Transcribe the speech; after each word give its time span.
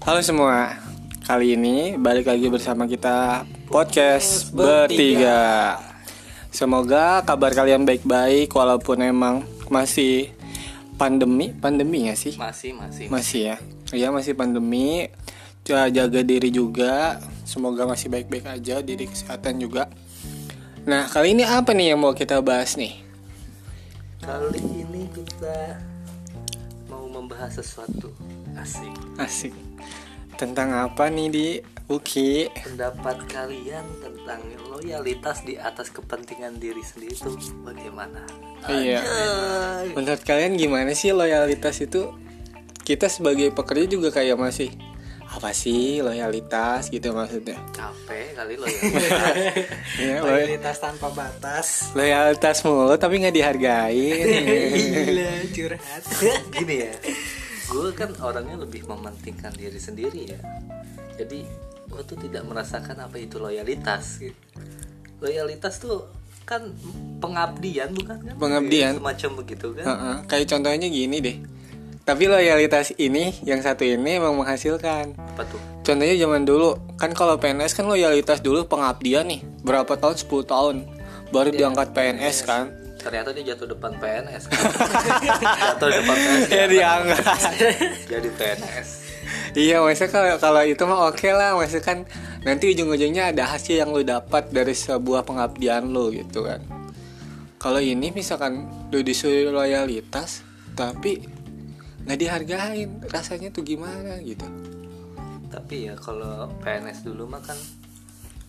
Halo 0.00 0.20
semua, 0.24 0.80
kali 1.28 1.54
ini 1.54 1.94
balik 2.00 2.26
lagi 2.26 2.48
bersama 2.48 2.88
kita 2.88 3.44
podcast 3.68 4.48
bertiga. 4.50 5.76
Semoga 6.50 7.22
kabar 7.22 7.52
kalian 7.54 7.86
baik-baik 7.86 8.50
walaupun 8.50 9.04
emang 9.04 9.44
masih 9.70 10.32
pandemi, 10.96 11.52
pandemi 11.54 12.08
ya 12.10 12.16
sih? 12.16 12.34
Masih, 12.34 12.74
masih. 12.74 13.06
Masih 13.12 13.40
ya, 13.54 13.56
iya 13.94 14.08
masih 14.10 14.34
pandemi. 14.34 15.12
Ja- 15.62 15.92
Jaga 15.92 16.24
diri 16.24 16.48
juga, 16.50 17.20
semoga 17.44 17.84
masih 17.86 18.08
baik-baik 18.10 18.48
aja, 18.48 18.80
diri 18.82 19.06
kesehatan 19.06 19.60
juga. 19.60 19.86
Nah 20.88 21.06
kali 21.06 21.36
ini 21.36 21.44
apa 21.44 21.76
nih 21.76 21.94
yang 21.94 22.00
mau 22.00 22.16
kita 22.16 22.40
bahas 22.40 22.74
nih? 22.74 22.96
Kali 24.24 24.58
ini 24.58 25.06
kita 25.12 25.78
mau 26.88 27.06
membahas 27.06 27.60
sesuatu 27.60 28.10
asik. 28.58 28.90
Asik. 29.20 29.54
Tentang 30.40 30.72
apa 30.72 31.12
nih 31.12 31.28
di 31.28 31.46
Uki? 31.92 32.48
Pendapat 32.64 33.28
kalian 33.28 33.84
tentang 34.00 34.40
loyalitas 34.72 35.44
di 35.44 35.60
atas 35.60 35.92
kepentingan 35.92 36.56
diri 36.56 36.80
sendiri 36.80 37.12
itu 37.12 37.36
bagaimana? 37.60 38.24
Iya. 38.64 39.04
Menurut 39.92 40.24
kalian 40.24 40.56
gimana 40.56 40.96
sih 40.96 41.12
loyalitas 41.12 41.84
itu? 41.84 42.08
Kita 42.80 43.12
sebagai 43.12 43.52
pekerja 43.52 43.84
juga 43.84 44.08
kayak 44.08 44.40
masih 44.40 44.72
apa 45.28 45.52
sih 45.52 46.00
loyalitas 46.00 46.88
gitu 46.88 47.12
maksudnya? 47.12 47.60
Capek 47.76 48.32
kali 48.32 48.56
loyalitas. 48.56 49.36
Ya, 50.00 50.24
loy- 50.24 50.48
loyalitas 50.48 50.80
tanpa 50.80 51.12
batas 51.12 51.92
loyalitas 51.92 52.64
mulu 52.64 52.96
tapi 52.96 53.20
nggak 53.20 53.36
dihargain. 53.36 54.24
gila 55.04 55.30
curhat 55.52 56.02
Gini 56.48 56.88
ya, 56.88 56.92
gue 57.70 57.94
kan 57.94 58.10
orangnya 58.18 58.58
lebih 58.58 58.82
mementingkan 58.90 59.54
diri 59.54 59.78
sendiri 59.78 60.34
ya. 60.34 60.40
Jadi 61.14 61.46
gue 61.86 62.02
tuh 62.02 62.18
tidak 62.18 62.42
merasakan 62.46 63.06
apa 63.06 63.16
itu 63.22 63.38
loyalitas. 63.38 64.18
gitu. 64.18 64.34
Loyalitas 65.22 65.78
tuh 65.78 66.10
kan 66.42 66.66
pengabdian 67.22 67.94
bukan 67.94 68.18
kan? 68.26 68.34
Pengabdian. 68.34 68.98
Semacam 68.98 69.30
begitu 69.38 69.66
kan? 69.78 69.84
Heeh, 69.86 70.16
kayak 70.26 70.46
contohnya 70.50 70.88
gini 70.90 71.16
deh. 71.22 71.36
Tapi 72.02 72.26
loyalitas 72.26 72.90
ini 72.98 73.30
yang 73.46 73.62
satu 73.62 73.86
ini 73.86 74.18
emang 74.18 74.34
menghasilkan. 74.34 75.14
Apa 75.14 75.46
tuh? 75.46 75.60
Contohnya 75.86 76.16
zaman 76.18 76.42
dulu 76.42 76.74
kan 76.98 77.14
kalau 77.14 77.38
PNS 77.38 77.78
kan 77.78 77.86
loyalitas 77.86 78.42
dulu 78.42 78.66
pengabdian 78.66 79.30
nih 79.30 79.46
berapa 79.62 79.94
tahun 79.94 80.18
10 80.18 80.26
tahun 80.42 80.76
baru 81.30 81.54
diangkat 81.54 81.94
PNS 81.94 82.36
kan. 82.42 82.79
Ternyata 83.00 83.32
dia 83.32 83.56
jatuh 83.56 83.68
depan 83.72 83.96
PNS. 83.96 84.44
jatuh 85.64 85.88
depan 85.88 86.16
PNS. 86.16 86.48
Ya 86.52 86.64
diangkat. 86.68 87.40
Jadi 88.06 88.28
PNS. 88.36 88.88
Iya, 89.50 89.82
maksudnya 89.82 90.10
kalau 90.14 90.30
kalau 90.38 90.62
itu 90.62 90.82
mah 90.86 91.10
oke 91.10 91.28
lah, 91.34 91.58
maksudnya 91.58 91.84
kan 91.84 91.98
nanti 92.46 92.70
ujung-ujungnya 92.70 93.34
ada 93.34 93.50
hasil 93.50 93.82
yang 93.82 93.90
lu 93.90 94.06
dapat 94.06 94.52
dari 94.54 94.74
sebuah 94.76 95.26
pengabdian 95.26 95.90
lu 95.90 96.14
gitu 96.14 96.46
kan. 96.46 96.62
Kalau 97.60 97.82
ini 97.82 98.14
misalkan 98.14 98.70
lu 98.94 99.02
disuruh 99.02 99.50
loyalitas, 99.50 100.46
tapi 100.78 101.26
nggak 102.06 102.18
dihargain, 102.18 102.90
rasanya 103.10 103.50
tuh 103.50 103.66
gimana 103.66 104.22
gitu. 104.22 104.46
Tapi 105.50 105.90
ya 105.90 105.94
kalau 105.98 106.46
PNS 106.62 107.02
dulu 107.02 107.26
mah 107.26 107.42
kan 107.42 107.58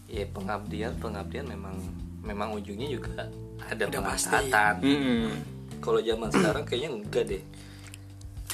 ya 0.06 0.28
pengabdian 0.30 0.96
pengabdian 1.02 1.50
memang 1.50 1.76
memang 2.22 2.54
ujungnya 2.54 2.88
juga 2.88 3.28
ada 3.62 3.84
Udah 3.86 4.02
pasti. 4.02 4.30
pengangkatan. 4.30 4.74
Mm-mm. 4.82 5.26
Kalau 5.82 6.00
zaman 6.00 6.30
sekarang 6.30 6.64
kayaknya 6.64 6.90
enggak 6.94 7.24
deh. 7.28 7.44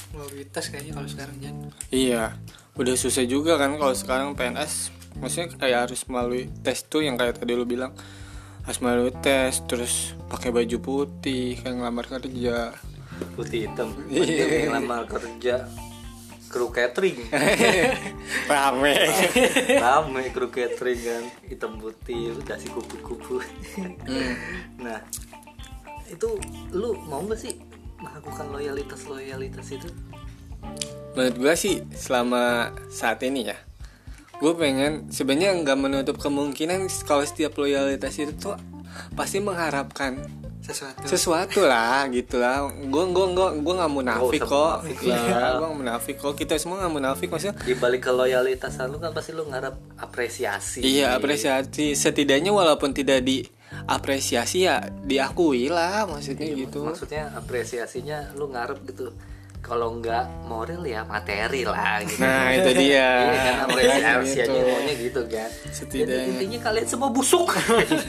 loyalitas 0.08 0.72
kayaknya 0.72 0.92
kalau 0.96 1.04
sekarang 1.04 1.36
Jan 1.36 1.56
Iya, 1.92 2.32
udah 2.74 2.94
susah 2.96 3.28
juga 3.28 3.60
kan 3.60 3.76
kalau 3.76 3.92
sekarang 3.92 4.32
PNS, 4.32 4.88
maksudnya 5.20 5.52
kayak 5.52 5.78
harus 5.92 6.00
melalui 6.08 6.48
tes 6.64 6.80
tuh 6.80 7.04
yang 7.04 7.20
kayak 7.20 7.36
tadi 7.36 7.52
lu 7.52 7.68
bilang 7.68 7.92
harus 8.64 8.80
melalui 8.80 9.12
tes, 9.20 9.60
terus 9.68 10.16
pakai 10.32 10.48
baju 10.48 10.76
putih, 10.80 11.60
kayak 11.60 11.76
ngelamar 11.76 12.08
kerja. 12.08 12.72
Putih 13.36 13.68
hitam. 13.68 13.92
Iya. 14.08 14.44
Dia 14.64 14.72
lamar 14.72 15.04
kerja 15.04 15.68
kru 16.48 16.72
catering. 16.72 17.28
Rame. 18.50 18.94
Rame 19.78 20.22
kru 20.32 20.48
catering 20.48 21.00
kan 21.04 21.24
hitam 21.46 21.76
putih 21.76 22.34
udah 22.34 22.56
si 22.56 22.72
kupu-kupu. 22.72 23.44
nah, 24.82 24.98
itu 26.08 26.28
lu 26.72 26.96
mau 27.06 27.20
gak 27.28 27.38
sih 27.38 27.54
melakukan 28.00 28.48
loyalitas 28.48 29.04
loyalitas 29.06 29.68
itu? 29.70 29.88
Menurut 31.14 31.36
gue 31.36 31.54
sih 31.54 31.74
selama 31.94 32.74
saat 32.90 33.22
ini 33.26 33.50
ya 33.50 33.58
Gue 34.38 34.54
pengen 34.54 35.10
sebenarnya 35.10 35.50
nggak 35.66 35.78
menutup 35.78 36.16
kemungkinan 36.22 36.86
kalau 37.02 37.26
setiap 37.26 37.58
loyalitas 37.58 38.14
itu 38.22 38.30
tuh 38.38 38.54
pasti 39.18 39.42
mengharapkan 39.42 40.22
sesuatu 40.68 41.00
sesuatu 41.02 41.60
lah 41.62 42.04
gitu 42.08 42.36
lah 42.36 42.68
gue 42.68 43.04
gue 43.08 43.26
gue 43.30 43.48
gue 43.58 43.74
nggak 43.74 43.88
munafik 43.90 44.42
kok 44.42 44.84
Iya, 45.00 45.56
gue 45.56 45.64
nggak 45.64 45.74
munafik 45.74 46.16
kok 46.18 46.34
kita 46.34 46.54
semua 46.54 46.76
nggak 46.78 46.92
munafik 46.92 47.26
maksudnya 47.26 47.56
Di 47.58 47.72
balik 47.72 48.04
ke 48.04 48.12
loyalitas 48.12 48.76
lu 48.84 48.96
kan 48.96 49.10
pasti 49.10 49.32
lu 49.32 49.44
ngarap 49.44 49.80
apresiasi. 49.96 50.80
iya 50.80 51.12
apresiasi 51.12 51.92
setidaknya 51.94 52.50
walaupun 52.50 52.92
tidak 52.92 53.24
diapresiasi 53.24 54.58
ya 54.62 54.76
diakui 55.00 55.68
lah 55.68 56.04
maksudnya 56.04 56.52
gitu 56.52 56.84
Maksudnya 56.84 57.32
apresiasinya 57.32 58.32
lu 58.34 58.48
ngarep 58.48 58.84
gitu. 58.86 59.08
Kalau 59.58 59.90
nggak 59.90 60.46
moral 60.46 60.80
ya 60.82 61.02
materi 61.02 61.64
lah 61.64 61.98
gitu. 62.00 62.20
nah 62.20 62.52
itu 62.52 62.70
dia 62.78 63.08
Iya 63.26 63.40
kan 63.42 63.56
apresiasinya 63.66 64.44
Gitu. 64.46 64.52
maunya 64.54 64.94
gitu 64.94 65.20
kan. 65.26 65.48
Setidaknya. 65.68 66.14
Jadi 66.14 66.30
intinya 66.30 66.58
kalian 66.62 66.86
semua 66.86 67.08
busuk. 67.08 67.48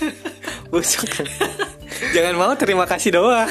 busuk 0.74 1.08
jangan 2.16 2.34
mau 2.36 2.54
terima 2.56 2.86
kasih 2.88 3.16
doang 3.16 3.50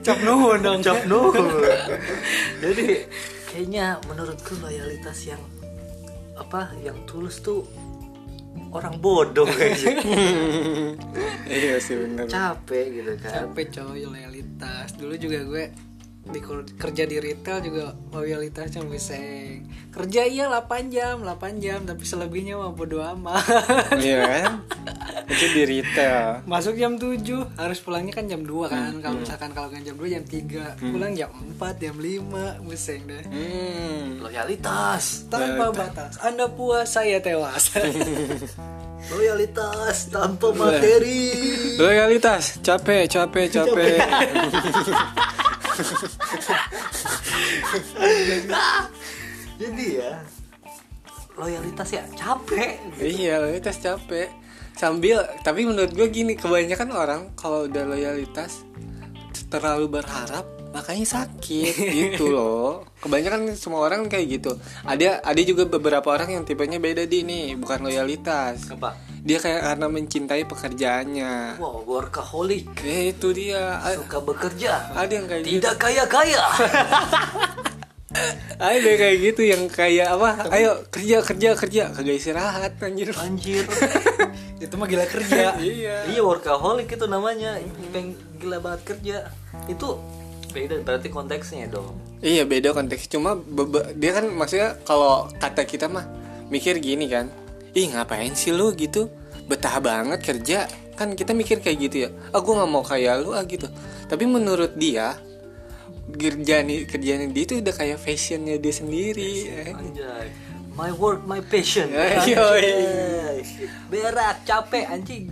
cap 0.00 0.18
nuhun 0.24 0.58
dong 0.64 0.80
Cap 0.80 1.04
no. 1.04 1.28
Jadi 2.64 3.04
kayaknya 3.52 4.00
menurutku 4.08 4.56
loyalitas 4.64 5.28
yang 5.28 5.42
apa 6.38 6.72
yang 6.80 6.96
tulus 7.04 7.42
tuh 7.44 7.66
orang 8.72 8.96
bodoh 9.00 9.44
kayaknya. 9.44 10.00
iya 11.48 11.76
sih 11.80 11.96
bener 11.98 12.24
Capek 12.28 12.86
gitu 13.02 13.12
kan. 13.20 13.52
capek 13.52 13.66
coy 13.80 14.02
loyalitas 14.08 14.96
dulu 14.96 15.14
juga 15.20 15.38
gue 15.44 15.64
di 16.28 16.40
kerja 16.76 17.04
di 17.08 17.16
retail 17.18 17.58
juga 17.64 17.84
loyalitasnya 18.12 18.84
biseng 18.84 19.68
kerja 19.98 20.22
iya 20.28 20.46
8 20.46 20.94
jam 20.94 21.26
8 21.26 21.58
jam 21.64 21.82
tapi 21.82 22.06
selebihnya 22.06 22.54
mah 22.54 22.70
bodo 22.70 23.02
amat. 23.02 23.42
Iya 23.98 24.18
kan? 24.22 24.52
Itu 25.32 25.44
di 25.52 25.62
retail. 25.66 26.46
Masuk 26.46 26.78
jam 26.78 26.94
7 26.96 27.18
harus 27.58 27.78
pulangnya 27.82 28.14
kan 28.14 28.30
jam 28.30 28.46
2 28.46 28.70
kan. 28.70 28.92
Kalau 29.02 29.18
misalkan 29.18 29.50
kalau 29.50 29.68
kan 29.72 29.82
jam 29.82 29.98
2 29.98 30.14
jam 30.14 30.22
3 30.24 30.78
pulang 30.94 31.12
jam 31.18 31.34
4 31.34 31.82
jam 31.82 31.96
5 31.98 32.62
biseng 32.68 33.02
deh. 33.10 33.24
Hmm. 33.26 34.22
Loyalitas. 34.22 35.26
tanpa 35.26 35.74
batas. 35.74 36.20
Anda 36.22 36.46
puas 36.46 36.94
saya 36.94 37.18
tewas. 37.18 37.74
Loyalitas 39.12 40.12
tanpa 40.12 40.52
materi. 40.52 41.32
loyalitas. 41.80 42.60
Capek 42.60 43.08
capek. 43.08 43.46
Capek 43.50 43.98
Jadi 49.58 49.98
ya 49.98 50.22
loyalitas 51.38 51.88
ya 51.94 52.02
capek. 52.18 52.78
iya 52.98 53.38
loyalitas 53.38 53.78
capek. 53.78 54.28
Sambil 54.74 55.22
tapi 55.42 55.66
menurut 55.66 55.90
gue 55.94 56.08
gini 56.10 56.34
kebanyakan 56.38 56.90
orang 56.94 57.30
kalau 57.34 57.66
udah 57.66 57.84
loyalitas 57.86 58.62
terlalu 59.50 59.88
berharap 59.98 60.46
makanya 60.74 61.06
sakit 61.24 61.74
gitu 61.98 62.30
loh. 62.30 62.86
Kebanyakan 63.02 63.54
semua 63.54 63.86
orang 63.86 64.08
kayak 64.10 64.26
gitu. 64.38 64.58
Ada 64.84 65.22
ada 65.24 65.40
juga 65.42 65.64
beberapa 65.66 66.10
orang 66.10 66.30
yang 66.38 66.44
tipenya 66.46 66.78
beda 66.78 67.06
di 67.06 67.22
ini 67.26 67.54
bukan 67.58 67.82
loyalitas. 67.86 68.70
Apa? 68.70 68.94
Dia 69.20 69.38
kayak 69.38 69.60
karena 69.62 69.86
mencintai 69.86 70.42
pekerjaannya 70.44 71.32
Wow, 71.56 71.82
workaholic. 71.84 72.70
eh 72.80 73.10
itu 73.10 73.28
dia 73.30 73.78
Suka 73.94 74.18
bekerja. 74.20 74.92
ada 74.92 75.10
yang 75.10 75.26
kayak 75.26 75.42
gitu 75.42 75.54
Tidak 75.58 75.74
kaya-kaya. 75.76 76.42
ada 78.58 78.90
kayak 78.96 79.16
gitu 79.22 79.42
yang 79.44 79.68
kayak 79.68 80.08
apa 80.10 80.48
ayo 80.50 80.80
kerja 80.88 81.20
kerja 81.20 81.48
kerja 81.54 81.82
kagak 81.92 82.16
istirahat 82.16 82.72
anjir 82.80 83.12
Anjir. 83.14 83.62
itu 84.58 84.74
mah 84.74 84.86
gila 84.86 85.04
kerja 85.04 85.54
iya 85.62 86.02
iya, 86.04 86.20
workaholic 86.20 86.88
itu 86.88 87.06
namanya. 87.06 87.60
Yang 87.92 88.18
gila 88.38 88.58
banget 88.58 88.80
kerja. 88.86 89.16
Itu 89.66 90.00
beda 90.48 90.80
berarti 90.80 91.08
konteksnya 91.08 91.68
dong. 91.68 91.94
Iya 92.18 92.42
beda 92.42 92.72
konteks 92.72 93.06
cuma 93.06 93.38
dia 93.94 94.10
kan 94.12 94.26
maksudnya 94.26 94.74
kalau 94.82 95.30
kata 95.36 95.62
kita 95.62 95.86
mah 95.86 96.02
mikir 96.48 96.80
gini 96.80 97.06
kan 97.06 97.28
ih 97.74 97.92
ngapain 97.92 98.32
sih 98.32 98.54
lu 98.54 98.72
gitu 98.76 99.10
betah 99.48 99.80
banget 99.80 100.20
kerja 100.20 100.58
kan 100.98 101.14
kita 101.14 101.32
mikir 101.32 101.62
kayak 101.62 101.78
gitu 101.88 101.96
ya 102.06 102.10
ah 102.32 102.40
gue 102.42 102.54
nggak 102.54 102.70
mau 102.70 102.84
kayak 102.84 103.24
lu 103.24 103.32
ah 103.32 103.44
gitu 103.44 103.68
tapi 104.08 104.24
menurut 104.28 104.76
dia 104.76 105.16
kerjaan 106.08 106.68
kerjaan 106.88 107.30
dia 107.36 107.44
itu 107.44 107.54
udah 107.60 107.74
kayak 107.76 107.98
fashionnya 108.00 108.56
dia 108.56 108.72
sendiri 108.72 109.32
eh. 109.48 109.72
Anjay. 109.76 110.28
My 110.78 110.94
work, 110.94 111.26
my 111.26 111.42
passion. 111.42 111.90
Anjay. 111.98 113.42
Berak, 113.90 114.46
capek 114.46 114.86
anjing. 114.86 115.26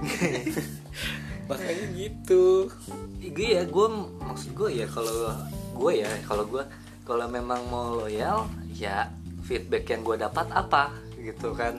makanya 1.48 1.86
gitu 1.94 2.66
gue 3.36 3.48
ya, 3.54 3.62
gue 3.62 3.86
maksud 4.18 4.50
gue 4.56 4.82
ya 4.82 4.86
kalau 4.90 5.30
gue 5.76 5.92
ya, 6.02 6.10
kalau 6.26 6.44
gue 6.48 6.64
kalau 7.06 7.26
memang 7.30 7.62
mau 7.70 8.02
loyal, 8.02 8.50
ya 8.74 9.06
feedback 9.46 9.86
yang 9.92 10.02
gue 10.02 10.18
dapat 10.18 10.50
apa 10.50 10.90
gitu 11.20 11.54
kan? 11.54 11.78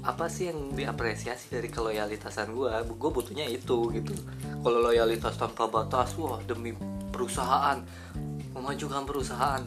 Apa 0.00 0.32
sih 0.32 0.48
yang 0.48 0.72
diapresiasi 0.72 1.52
dari 1.52 1.68
keloyalitasan 1.68 2.50
gue? 2.50 2.72
Gue 2.96 3.10
butuhnya 3.12 3.44
itu 3.44 3.92
gitu. 3.92 4.16
Kalau 4.60 4.80
loyalitas 4.80 5.36
tanpa 5.36 5.68
batas, 5.68 6.16
wah 6.16 6.40
demi 6.42 6.72
perusahaan, 7.12 7.76
memajukan 8.56 9.04
perusahaan, 9.04 9.60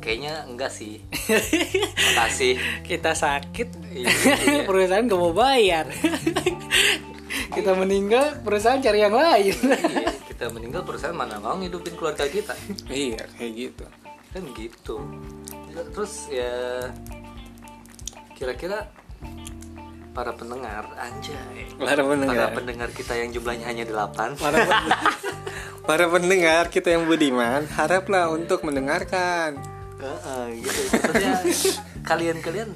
kayaknya 0.00 0.48
enggak 0.48 0.72
sih. 0.72 1.04
Makasih. 2.14 2.54
kita 2.86 3.12
sakit 3.12 3.68
Iya, 3.90 4.08
iya. 4.08 4.62
perusahaan 4.68 5.04
gak 5.04 5.18
mau 5.20 5.30
bayar 5.30 5.86
kita 7.56 7.72
meninggal 7.74 8.38
perusahaan 8.42 8.78
cari 8.78 9.02
yang 9.02 9.14
lain 9.14 9.54
Iya, 9.54 10.10
kita 10.26 10.50
meninggal 10.50 10.82
perusahaan 10.82 11.14
mana 11.14 11.38
mau 11.38 11.54
ngidupin 11.58 11.94
keluarga 11.94 12.26
kita 12.26 12.54
iya 12.90 13.22
kayak 13.38 13.52
gitu 13.54 13.84
kan 14.30 14.42
gitu 14.54 14.96
terus 15.94 16.26
ya 16.30 16.54
kira-kira 18.34 18.90
para 20.14 20.30
pendengar 20.30 20.86
anjay. 20.94 21.66
Para 21.74 21.98
para 21.98 22.02
pendengar 22.06 22.48
pendengar 22.54 22.88
kita 22.90 23.14
yang 23.14 23.30
jumlahnya 23.30 23.66
hanya 23.66 23.84
8 23.84 24.38
para, 24.38 24.58
pen- 24.62 24.90
para 25.88 26.06
pendengar 26.06 26.70
kita 26.70 26.88
yang 26.88 27.04
budiman 27.04 27.66
haraplah 27.68 28.30
untuk 28.30 28.62
mendengarkan. 28.62 29.58
Gitu. 30.54 30.80
Maksudnya 30.92 31.32
kalian-kalian 32.10 32.70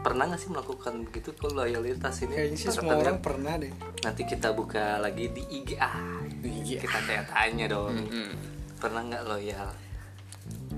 pernah 0.00 0.30
gak 0.30 0.38
sih 0.38 0.48
melakukan 0.48 1.02
begitu 1.04 1.34
kalau 1.34 1.60
loyalitas 1.60 2.22
ini? 2.22 2.32
Kayaknya 2.32 2.56
sih 2.56 2.68
semua 2.70 2.94
pendengar, 2.94 3.04
orang 3.04 3.18
pernah 3.20 3.54
deh. 3.58 3.72
Nanti 4.00 4.22
kita 4.24 4.48
buka 4.50 4.96
lagi 4.96 5.28
di 5.28 5.42
IG 5.44 5.76
ah 5.76 6.22
Iya. 6.40 6.78
kita 6.80 6.98
tanya-tanya 7.02 7.66
dong. 7.68 7.92
Mm-mm. 7.92 8.30
pernah 8.76 9.02
nggak 9.02 9.24
loyal? 9.24 9.68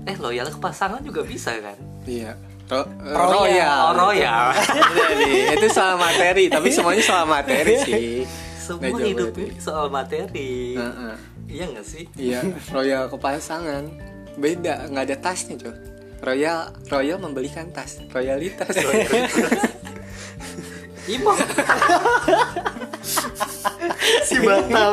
Eh 0.03 0.15
loyal 0.17 0.47
ke 0.47 0.57
pasangan 0.57 0.99
juga 0.99 1.21
bisa 1.21 1.53
kan? 1.61 1.77
Iya 2.03 2.33
Ro- 2.69 2.85
Royal. 3.01 3.81
oh 3.89 3.93
royal. 3.97 4.53
Jadi, 4.53 5.57
itu 5.57 5.67
soal 5.73 5.97
materi 5.97 6.45
tapi 6.53 6.69
semuanya 6.69 7.01
soal 7.01 7.25
materi 7.25 7.73
sih. 7.81 8.21
Semua 8.61 8.85
Nggak 8.85 8.91
jauh 8.93 9.09
hidup 9.09 9.33
ini 9.41 9.57
soal 9.57 9.87
materi. 9.89 10.77
Heeh. 10.77 11.15
iya 11.49 11.65
nggak 11.65 11.81
sih? 11.81 12.05
Iya, 12.13 12.45
royal 12.69 13.09
ke 13.09 13.17
pasangan 13.17 13.89
beda, 14.37 14.85
nggak 14.85 15.03
ada 15.09 15.17
tasnya 15.17 15.57
cuy. 15.57 15.73
Royal, 16.21 16.69
royal 16.93 17.17
membelikan 17.17 17.73
tas, 17.73 17.97
royalitas. 18.13 18.69
Imo 21.09 21.33
si 24.29 24.37
batal. 24.45 24.91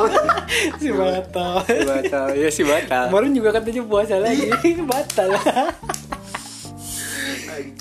Si 0.81 0.89
batal. 0.89 1.53
Si 1.61 1.77
batal, 1.85 2.27
ya 2.33 2.49
si 2.49 2.63
batal. 2.65 3.13
kemarin 3.13 3.31
juga 3.37 3.49
katanya 3.53 3.85
puasa 3.85 4.17
lagi. 4.17 4.49
Batal 4.81 5.29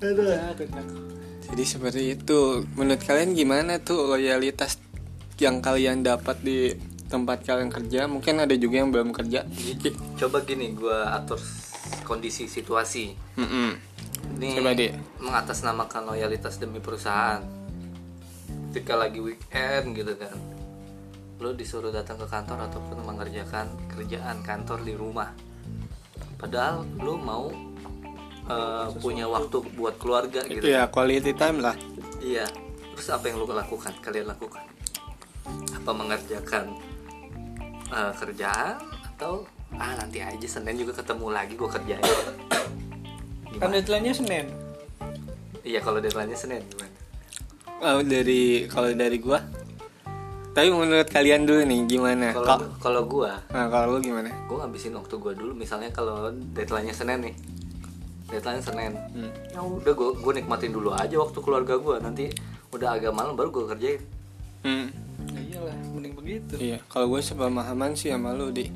gitu 0.00 0.22
takut. 0.66 1.02
Jadi 1.50 1.64
seperti 1.66 2.02
itu. 2.14 2.64
Menurut 2.78 3.02
kalian 3.04 3.36
gimana 3.36 3.82
tuh 3.82 4.06
loyalitas 4.06 4.78
yang 5.42 5.60
kalian 5.60 6.00
dapat 6.06 6.40
di 6.40 6.72
tempat 7.10 7.42
kalian 7.44 7.68
kerja? 7.68 8.06
Mungkin 8.06 8.40
ada 8.40 8.54
juga 8.54 8.80
yang 8.80 8.94
belum 8.94 9.10
kerja. 9.12 9.44
coba 10.16 10.40
gini 10.46 10.72
gue 10.72 10.98
atur 11.10 11.42
kondisi 12.04 12.46
situasi 12.46 13.14
Mm-mm. 13.38 13.70
ini 14.38 14.48
Coba, 14.58 14.72
Di. 14.76 14.92
mengatasnamakan 15.22 16.14
loyalitas 16.14 16.60
demi 16.60 16.78
perusahaan 16.78 17.40
ketika 18.70 18.94
lagi 18.94 19.18
weekend 19.18 19.98
gitu 19.98 20.14
kan 20.14 20.36
lo 21.40 21.56
disuruh 21.56 21.88
datang 21.88 22.20
ke 22.20 22.26
kantor 22.28 22.68
ataupun 22.68 23.00
mengerjakan 23.02 23.72
kerjaan 23.88 24.44
kantor 24.44 24.84
di 24.84 24.92
rumah 24.92 25.32
padahal 26.40 26.88
lo 26.98 27.14
mau 27.20 27.52
eh, 28.48 28.86
punya 28.98 29.28
waktu 29.28 29.60
buat 29.76 30.00
keluarga 30.00 30.40
gitu 30.48 30.64
Iya, 30.64 30.88
quality 30.88 31.36
time 31.36 31.60
lah. 31.60 31.76
iya. 32.18 32.48
Terus 32.96 33.08
apa 33.12 33.28
yang 33.28 33.40
lo 33.40 33.46
lakukan? 33.48 33.92
Kalian 34.00 34.28
lakukan? 34.28 34.64
Apa 35.76 35.90
mengerjakan 35.92 36.64
eh, 37.92 38.12
kerjaan? 38.16 38.80
Atau 39.14 39.44
ah 39.76 39.94
nanti 39.94 40.18
aja 40.18 40.48
senin 40.48 40.74
juga 40.80 40.96
ketemu 40.98 41.26
lagi 41.30 41.54
gue 41.54 41.68
kerjain. 41.68 42.02
Kan 43.60 43.70
deadline-nya 43.70 44.16
Senin. 44.16 44.46
Iya 45.60 45.84
kalau 45.84 46.00
deadline-nya 46.00 46.38
senin 46.38 46.64
gimana? 46.72 46.96
Oh, 47.80 48.00
dari 48.00 48.64
kalau 48.66 48.88
dari 48.96 49.20
gua. 49.20 49.40
Tapi 50.50 50.66
menurut 50.68 51.06
kalian 51.06 51.42
dulu 51.42 51.62
nih 51.62 51.80
gimana? 51.86 52.32
kalau 52.32 52.46
Kal- 52.48 52.70
kalau 52.80 53.02
gue 53.04 53.30
Nah, 53.48 53.66
kalau 53.66 53.86
lu 53.92 54.00
gimana? 54.00 54.30
gue 54.44 54.56
ngabisin 54.56 54.92
waktu 54.92 55.14
gue 55.14 55.32
dulu 55.32 55.52
misalnya 55.54 55.88
kalau 55.88 56.26
deadline-nya 56.52 56.92
senin 56.92 57.22
nih 57.22 57.34
deadline 58.26 58.58
senin 58.60 58.92
Hmm. 59.10 59.30
ya 59.48 59.58
udah 59.58 59.90
gue 59.90 60.08
gue 60.16 60.32
nikmatin 60.34 60.70
dulu 60.70 60.90
aja 60.92 61.14
waktu 61.16 61.38
keluarga 61.38 61.74
gue 61.76 61.96
nanti 61.98 62.24
udah 62.70 62.88
agak 62.92 63.10
malam 63.10 63.34
baru 63.34 63.50
gue 63.52 63.64
kerjain 63.68 64.00
Hmm. 64.60 64.90
ya 65.28 65.40
iyalah 65.40 65.76
mending 65.88 66.14
begitu 66.14 66.54
Iya, 66.56 66.78
kalau 66.84 67.06
gue 67.08 67.20
sepemahaman 67.20 67.94
sih 67.94 68.08
sama 68.08 68.30
lu 68.30 68.50
di. 68.50 68.66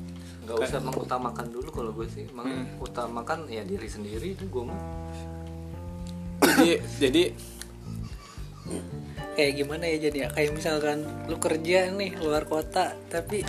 nggak 0.41 0.61
usah 0.61 0.77
mengutamakan 0.79 1.47
dulu 1.49 1.69
kalau 1.71 1.91
gue 1.91 2.07
sih 2.07 2.23
mengutamakan 2.29 3.47
ya 3.47 3.63
diri 3.63 3.85
sendiri 3.85 4.31
itu 4.31 4.45
gue 4.45 4.63
mah 4.63 4.79
Jadi, 6.37 6.71
jadi 6.99 7.23
kayak 9.35 9.51
gimana 9.59 9.83
ya 9.91 9.97
jadi 10.09 10.17
ya 10.25 10.27
kayak 10.31 10.51
misalkan 10.55 11.03
lu 11.27 11.37
kerja 11.37 11.91
nih 11.91 12.15
luar 12.23 12.47
kota 12.47 12.95
tapi 13.11 13.43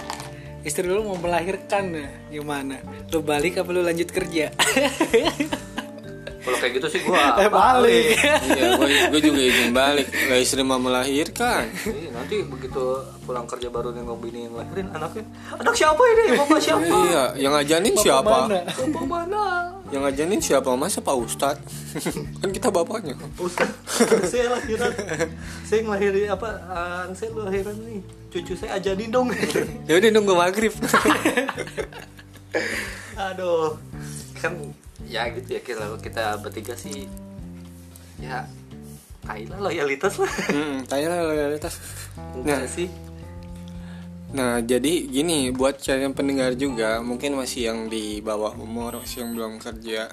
istri 0.66 0.82
lu 0.90 1.06
mau 1.06 1.16
melahirkan 1.16 1.94
nah 1.94 2.10
gimana 2.28 2.82
lu 3.14 3.22
balik 3.22 3.62
apa 3.62 3.70
lu 3.70 3.86
lanjut 3.86 4.10
kerja 4.10 4.50
kalau 6.46 6.58
kayak 6.62 6.72
gitu 6.78 6.86
sih 6.94 7.00
gue 7.02 7.18
eh 7.42 7.50
balik 7.50 8.06
iya, 8.54 8.66
gue, 8.78 8.88
gue 9.10 9.20
juga 9.20 9.40
izin 9.42 9.74
balik. 9.74 10.06
Lah 10.30 10.38
istri 10.38 10.62
mau 10.62 10.78
melahirkan. 10.78 11.66
Iya, 11.82 12.14
nanti 12.14 12.38
begitu 12.46 13.02
pulang 13.26 13.50
kerja 13.50 13.66
baru 13.66 13.90
nengok 13.90 14.18
bini 14.22 14.46
yang 14.46 14.54
lahirin 14.54 14.86
anaknya 14.94 15.26
anak 15.58 15.74
siapa 15.74 15.98
ini 16.06 16.24
bapak 16.38 16.60
siapa 16.62 16.86
Iya, 17.10 17.24
yang 17.42 17.52
ngajanin 17.58 17.94
siapa? 17.98 18.46
mana? 18.46 18.62
bapak 18.62 19.04
mana 19.10 19.42
Yang 19.94 20.02
ngajanin 20.02 20.40
siapa? 20.42 20.70
Masa 20.74 20.98
Pak 20.98 21.16
Ustad? 21.16 21.56
kan 22.42 22.50
kita 22.50 22.68
bapaknya. 22.74 23.14
Ustaz, 23.38 23.70
saya 24.26 24.50
lahiran 24.50 24.92
saya 25.62 25.80
ngelahirin 25.86 26.30
apa 26.30 26.48
ah, 26.66 27.04
saya 27.14 27.30
lahiran 27.34 27.76
nih 27.86 28.00
cucu 28.30 28.52
saya 28.58 28.76
ajarin 28.76 29.08
dong 29.08 29.30
Ya 29.88 29.96
udah 29.98 30.10
nunggu 30.10 30.34
maghrib. 30.34 30.72
aduh 33.16 33.76
kan 34.36 34.52
ya 35.08 35.28
gitu 35.32 35.56
ya 35.56 35.60
kita 35.64 35.84
kita 36.04 36.36
bertiga 36.40 36.76
sih 36.76 37.08
ya 38.20 38.44
kailah 39.24 39.58
loyalitas 39.60 40.20
lah 40.20 40.32
hmm, 40.52 40.84
loyalitas. 40.88 41.80
enggak 42.36 42.68
sih 42.68 42.88
Nah, 44.28 44.58
jadi 44.60 45.06
gini 45.06 45.48
buat 45.50 45.78
kalian 45.78 46.12
pendengar 46.12 46.54
juga, 46.54 46.98
mungkin 47.00 47.34
masih 47.34 47.70
yang 47.70 47.86
di 47.86 48.18
bawah 48.20 48.52
umur, 48.54 48.98
masih 48.98 49.22
yang 49.22 49.32
belum 49.32 49.52
kerja. 49.56 50.10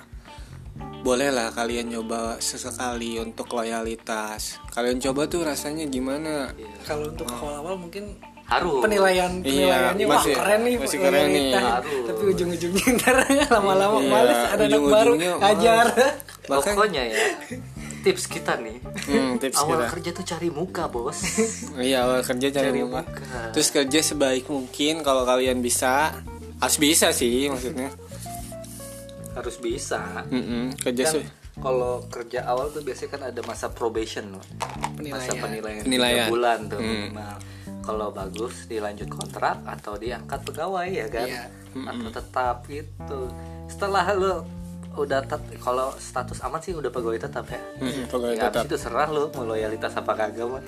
Bolehlah 1.04 1.52
kalian 1.52 1.92
coba 1.92 2.40
sesekali 2.40 3.20
untuk 3.20 3.52
loyalitas. 3.52 4.58
Kalian 4.70 4.98
coba 5.00 5.28
tuh 5.28 5.44
rasanya 5.44 5.86
gimana? 5.86 6.54
kalau 6.82 7.10
untuk 7.10 7.28
awal-awal 7.28 7.76
mungkin 7.76 8.16
harus 8.44 8.80
penilaian 8.80 9.40
penilaiannya 9.40 9.98
Iya, 9.98 10.06
wah 10.06 10.20
masih- 10.20 10.36
keren 10.36 10.62
nih 10.62 10.76
masih 10.76 10.98
keren 11.00 11.28
nih. 11.28 11.48
Harus. 11.56 12.04
tapi 12.06 12.22
ujung-ujungnya 12.28 12.86
ntar 13.00 13.16
lama-lama 13.50 13.98
Iya, 13.98 14.10
males 14.10 14.42
ada 14.46 14.64
anak 14.68 14.82
baru 14.84 15.14
ngajar 15.16 15.86
Bahkan- 16.44 16.76
pokoknya 16.76 17.04
ya 17.08 17.18
tips 18.04 18.28
kita 18.28 18.54
nih 18.58 18.78
Hmm, 19.06 19.36
tips 19.38 19.58
awal 19.58 19.80
kita. 19.80 19.86
kerja 19.90 20.10
tuh 20.14 20.26
cari 20.28 20.50
muka 20.50 20.86
bos 20.86 21.24
Iya, 21.74 22.04
awal 22.04 22.20
kerja 22.22 22.48
cari 22.52 22.68
Cari 22.70 22.80
muka. 22.82 23.02
muka. 23.02 23.40
Terus 23.52 23.70
kerja 23.70 24.00
sebaik 24.02 24.46
mungkin 24.46 25.00
kalau 25.00 25.24
kalian 25.24 25.60
bisa. 25.60 26.12
Harus 26.56 26.78
bisa 26.78 27.10
sih 27.10 27.48
maksudnya. 27.48 27.90
harus 29.34 29.58
bisa 29.58 30.22
Mm-mm, 30.28 30.78
kerja 30.78 31.04
kan 31.04 31.14
se- 31.18 31.32
kalau 31.56 32.06
kerja 32.06 32.46
awal 32.46 32.70
tuh 32.70 32.82
biasanya 32.82 33.12
kan 33.12 33.22
ada 33.26 33.42
masa 33.42 33.66
probation 33.68 34.30
loh 34.30 34.46
masa 35.04 35.34
penilaian 35.34 35.82
penilaian, 35.82 36.30
bulan 36.30 36.60
tuh 36.68 36.78
Hmm. 36.78 37.10
minimal 37.10 37.36
kalau 37.82 38.08
bagus 38.10 38.66
dilanjut 38.66 39.10
kontrak 39.10 39.58
atau 39.64 39.98
diangkat 39.98 40.38
pegawai 40.40 40.86
ya 40.88 41.08
kan 41.08 41.26
Iya. 41.26 41.44
atau 41.84 42.10
tetap 42.12 42.58
gitu 42.68 43.22
setelah 43.66 44.06
lo 44.14 44.46
udah 44.94 45.22
tet- 45.24 45.58
kalau 45.58 45.90
status 45.94 46.38
aman 46.40 46.60
sih 46.60 46.72
udah 46.72 46.88
pegawai 46.88 47.18
tetap 47.20 47.46
ya. 47.48 47.58
Mm, 47.78 48.06
pegawai 48.08 48.36
ya 48.36 48.46
tetap. 48.48 48.64
itu 48.66 48.76
serah 48.78 49.08
lo 49.08 49.30
mau 49.32 49.44
loyalitas 49.44 49.90
apa 49.92 50.14
kagak 50.14 50.46
mah 50.52 50.62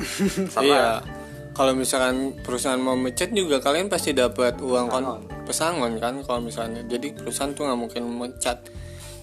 Iya. 0.58 1.05
kalau 1.51 1.72
misalkan 1.72 2.15
perusahaan 2.38 2.75
mau 2.77 2.96
mecat 2.96 3.29
juga 3.29 3.58
kalian 3.60 3.86
pasti 3.86 4.12
dapat 4.12 4.58
uang 4.60 4.86
kon 4.88 5.05
pesangon. 5.46 5.96
kan 5.98 6.20
kalau 6.22 6.41
misalnya. 6.41 6.82
Jadi 6.84 7.13
perusahaan 7.13 7.50
tuh 7.50 7.63
nggak 7.63 7.79
mungkin 7.79 8.03
mecat 8.10 8.60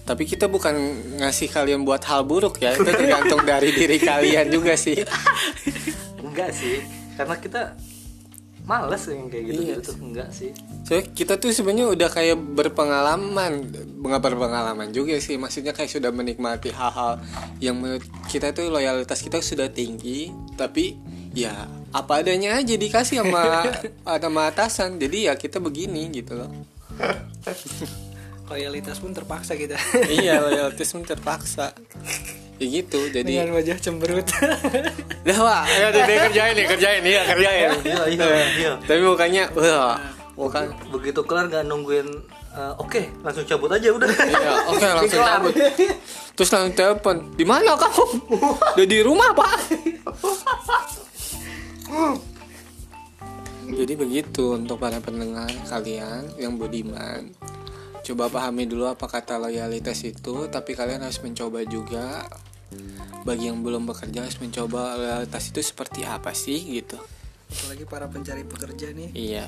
tapi 0.03 0.23
kita 0.23 0.47
bukan 0.47 0.75
ngasih 1.15 1.47
kalian 1.47 1.83
buat 1.83 2.03
hal 2.03 2.23
buruk 2.23 2.59
ya 2.59 2.71
itu 2.71 2.83
tergantung 2.83 3.39
dari 3.47 3.71
diri 3.71 3.95
kalian 3.97 4.47
juga 4.49 4.75
sih. 4.75 4.99
Enggak 6.17 6.51
sih 6.51 6.79
karena 7.13 7.35
kita 7.37 7.61
males 8.63 9.03
yang 9.05 9.27
kayak 9.27 9.43
gitu 9.45 9.61
Iya. 9.61 9.75
gitu 9.75 9.81
tuh 9.85 9.95
enggak 10.01 10.29
sih 10.31 10.51
Soalnya 10.93 11.09
kita 11.09 11.41
tuh 11.41 11.49
sebenarnya 11.49 11.89
udah 11.89 12.05
kayak 12.13 12.37
berpengalaman, 12.53 13.65
nggak 13.97 14.21
berpengalaman 14.21 14.93
juga 14.93 15.17
sih. 15.17 15.41
Maksudnya 15.41 15.73
kayak 15.73 15.89
sudah 15.89 16.13
menikmati 16.13 16.69
hal-hal 16.69 17.17
yang 17.57 17.81
menurut 17.81 18.05
kita 18.29 18.53
tuh 18.53 18.69
loyalitas 18.69 19.25
kita 19.25 19.41
sudah 19.41 19.73
tinggi, 19.73 20.29
tapi 20.53 20.93
ya 21.33 21.65
apa 21.89 22.21
adanya 22.21 22.61
aja 22.61 22.77
dikasih 22.77 23.25
sama 23.25 23.65
sama 24.21 24.53
atasan. 24.53 25.01
Jadi 25.01 25.25
ya 25.25 25.33
kita 25.33 25.57
begini 25.57 26.13
gitu 26.13 26.37
loh. 26.37 26.53
loyalitas 28.53 29.01
pun 29.01 29.17
terpaksa 29.17 29.57
kita 29.57 29.81
iya 30.21 30.45
loyalitas 30.45 30.93
pun 30.93 31.01
terpaksa. 31.01 31.73
Ya 32.61 32.65
gitu. 32.69 33.09
Jadi 33.09 33.33
dengan 33.33 33.49
wajah 33.57 33.81
cemberut 33.81 34.29
Dah 35.25 35.65
deh, 35.89 36.05
deh, 36.05 36.17
kerjain 36.29 36.53
nih, 36.53 36.65
kerjain 36.69 37.01
nih, 37.01 37.13
ya 37.17 37.23
kerjain. 37.25 37.69
Iya, 37.81 38.03
iya, 38.13 38.25
iya. 38.61 38.71
Tapi 38.77 39.01
mukanya, 39.01 39.49
wah, 39.57 39.97
bukan. 40.33 40.65
begitu 40.89 41.21
kelar 41.23 41.45
nggak 41.45 41.65
nungguin 41.65 42.07
eh, 42.53 42.73
oke 42.77 43.01
langsung 43.21 43.45
cabut 43.45 43.69
aja 43.69 43.89
udah 43.89 44.09
Iya, 44.33 44.51
oke 44.67 44.85
langsung 44.85 45.21
cabut. 45.21 45.53
Terus 46.33 46.49
langsung 46.49 46.73
telepon. 46.73 47.15
Di 47.33 47.45
mana 47.45 47.77
kamu? 47.77 48.05
Udah 48.73 48.87
di 48.89 48.99
rumah, 49.05 49.29
Pak. 49.37 49.53
Jadi 53.63 53.93
begitu 53.93 54.53
untuk 54.53 54.77
para 54.77 54.97
pendengar 54.97 55.49
kalian 55.65 56.29
yang 56.37 56.57
budiman. 56.57 57.29
Coba 58.03 58.27
pahami 58.27 58.67
dulu 58.67 58.85
apa 58.85 59.07
kata 59.07 59.39
loyalitas 59.39 60.03
itu, 60.03 60.51
tapi 60.51 60.73
kalian 60.73 61.01
harus 61.01 61.21
mencoba 61.21 61.63
juga. 61.63 62.27
Bagi 63.23 63.47
yang 63.47 63.63
belum 63.63 63.87
bekerja 63.87 64.25
harus 64.25 64.37
mencoba 64.37 64.97
loyalitas 64.97 65.47
itu 65.47 65.61
seperti 65.61 66.03
apa 66.03 66.33
sih 66.33 66.81
gitu. 66.81 66.97
apalagi 67.53 67.85
para 67.85 68.09
pencari 68.09 68.41
pekerja 68.41 68.89
nih 68.89 69.13
Iya. 69.13 69.45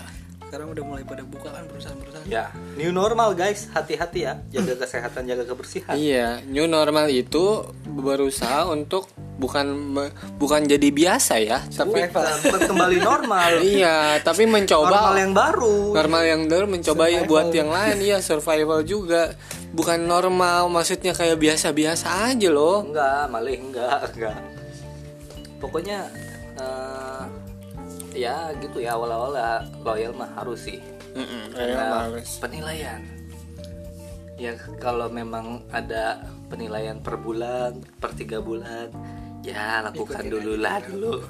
Sekarang 0.55 0.71
udah 0.71 0.87
mulai 0.87 1.03
pada 1.03 1.27
buka 1.27 1.51
kan 1.51 1.67
perusahaan-perusahaan. 1.67 2.31
Ya 2.31 2.47
new 2.79 2.95
normal 2.95 3.35
guys. 3.35 3.67
Hati-hati 3.75 4.23
ya. 4.23 4.39
Jaga 4.47 4.79
kesehatan 4.87 5.27
jaga 5.27 5.43
kebersihan. 5.43 5.99
Iya, 5.99 6.39
new 6.47 6.63
normal 6.63 7.11
itu 7.11 7.67
berusaha 7.83 8.63
untuk 8.71 9.11
bukan 9.35 9.67
me- 9.75 10.15
bukan 10.39 10.63
jadi 10.63 10.95
biasa 10.95 11.43
ya, 11.43 11.59
tapi 11.67 12.07
kembali 12.71 13.03
normal. 13.03 13.59
Iya, 13.59 14.23
tapi 14.23 14.47
mencoba 14.47 14.95
normal 14.95 15.15
yang 15.19 15.33
baru. 15.35 15.75
Normal 15.91 16.23
yang 16.23 16.41
dulu 16.47 16.65
mencoba 16.79 17.03
ya 17.11 17.27
buat 17.27 17.51
yang 17.51 17.67
lain. 17.67 17.99
Iya 17.99 18.23
survival 18.31 18.87
juga. 18.87 19.35
Bukan 19.75 20.07
normal 20.07 20.71
maksudnya 20.71 21.11
kayak 21.11 21.35
biasa-biasa 21.35 22.31
aja 22.31 22.47
loh. 22.47 22.87
Enggak 22.87 23.27
malih 23.27 23.59
enggak 23.59 24.07
enggak. 24.15 24.39
Pokoknya 25.59 26.07
eh, 26.55 26.94
ya 28.15 28.55
gitu 28.63 28.79
ya 28.79 28.95
awal-awal 28.95 29.35
ya, 29.35 29.61
loyal 29.83 30.15
mah 30.15 30.31
harus 30.39 30.71
sih. 30.71 30.79
Karena 31.51 32.09
penilaian. 32.39 33.03
Ya 34.35 34.55
kalau 34.79 35.07
memang 35.07 35.63
ada 35.71 36.27
penilaian 36.51 36.99
per 36.99 37.15
bulan 37.19 37.79
per 37.99 38.11
tiga 38.15 38.43
bulan 38.43 38.91
ya 39.45 39.85
lakukan 39.85 40.27
dulu 40.27 40.59
lah 40.59 40.83
dulu. 40.83 41.23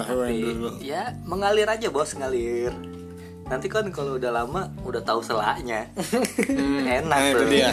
Tapi, 0.00 0.82
ya 0.82 1.14
mengalir 1.22 1.68
aja 1.68 1.90
bos 1.92 2.16
ngalir. 2.18 2.74
Nanti 3.46 3.70
kan 3.70 3.86
kalau 3.94 4.18
udah 4.18 4.34
lama 4.34 4.74
udah 4.82 5.06
tahu 5.06 5.22
selaknya 5.22 5.86
enak 6.98 7.06
Nah 7.06 7.30
itu 7.30 7.38
tuh. 7.38 7.46
dia. 7.46 7.70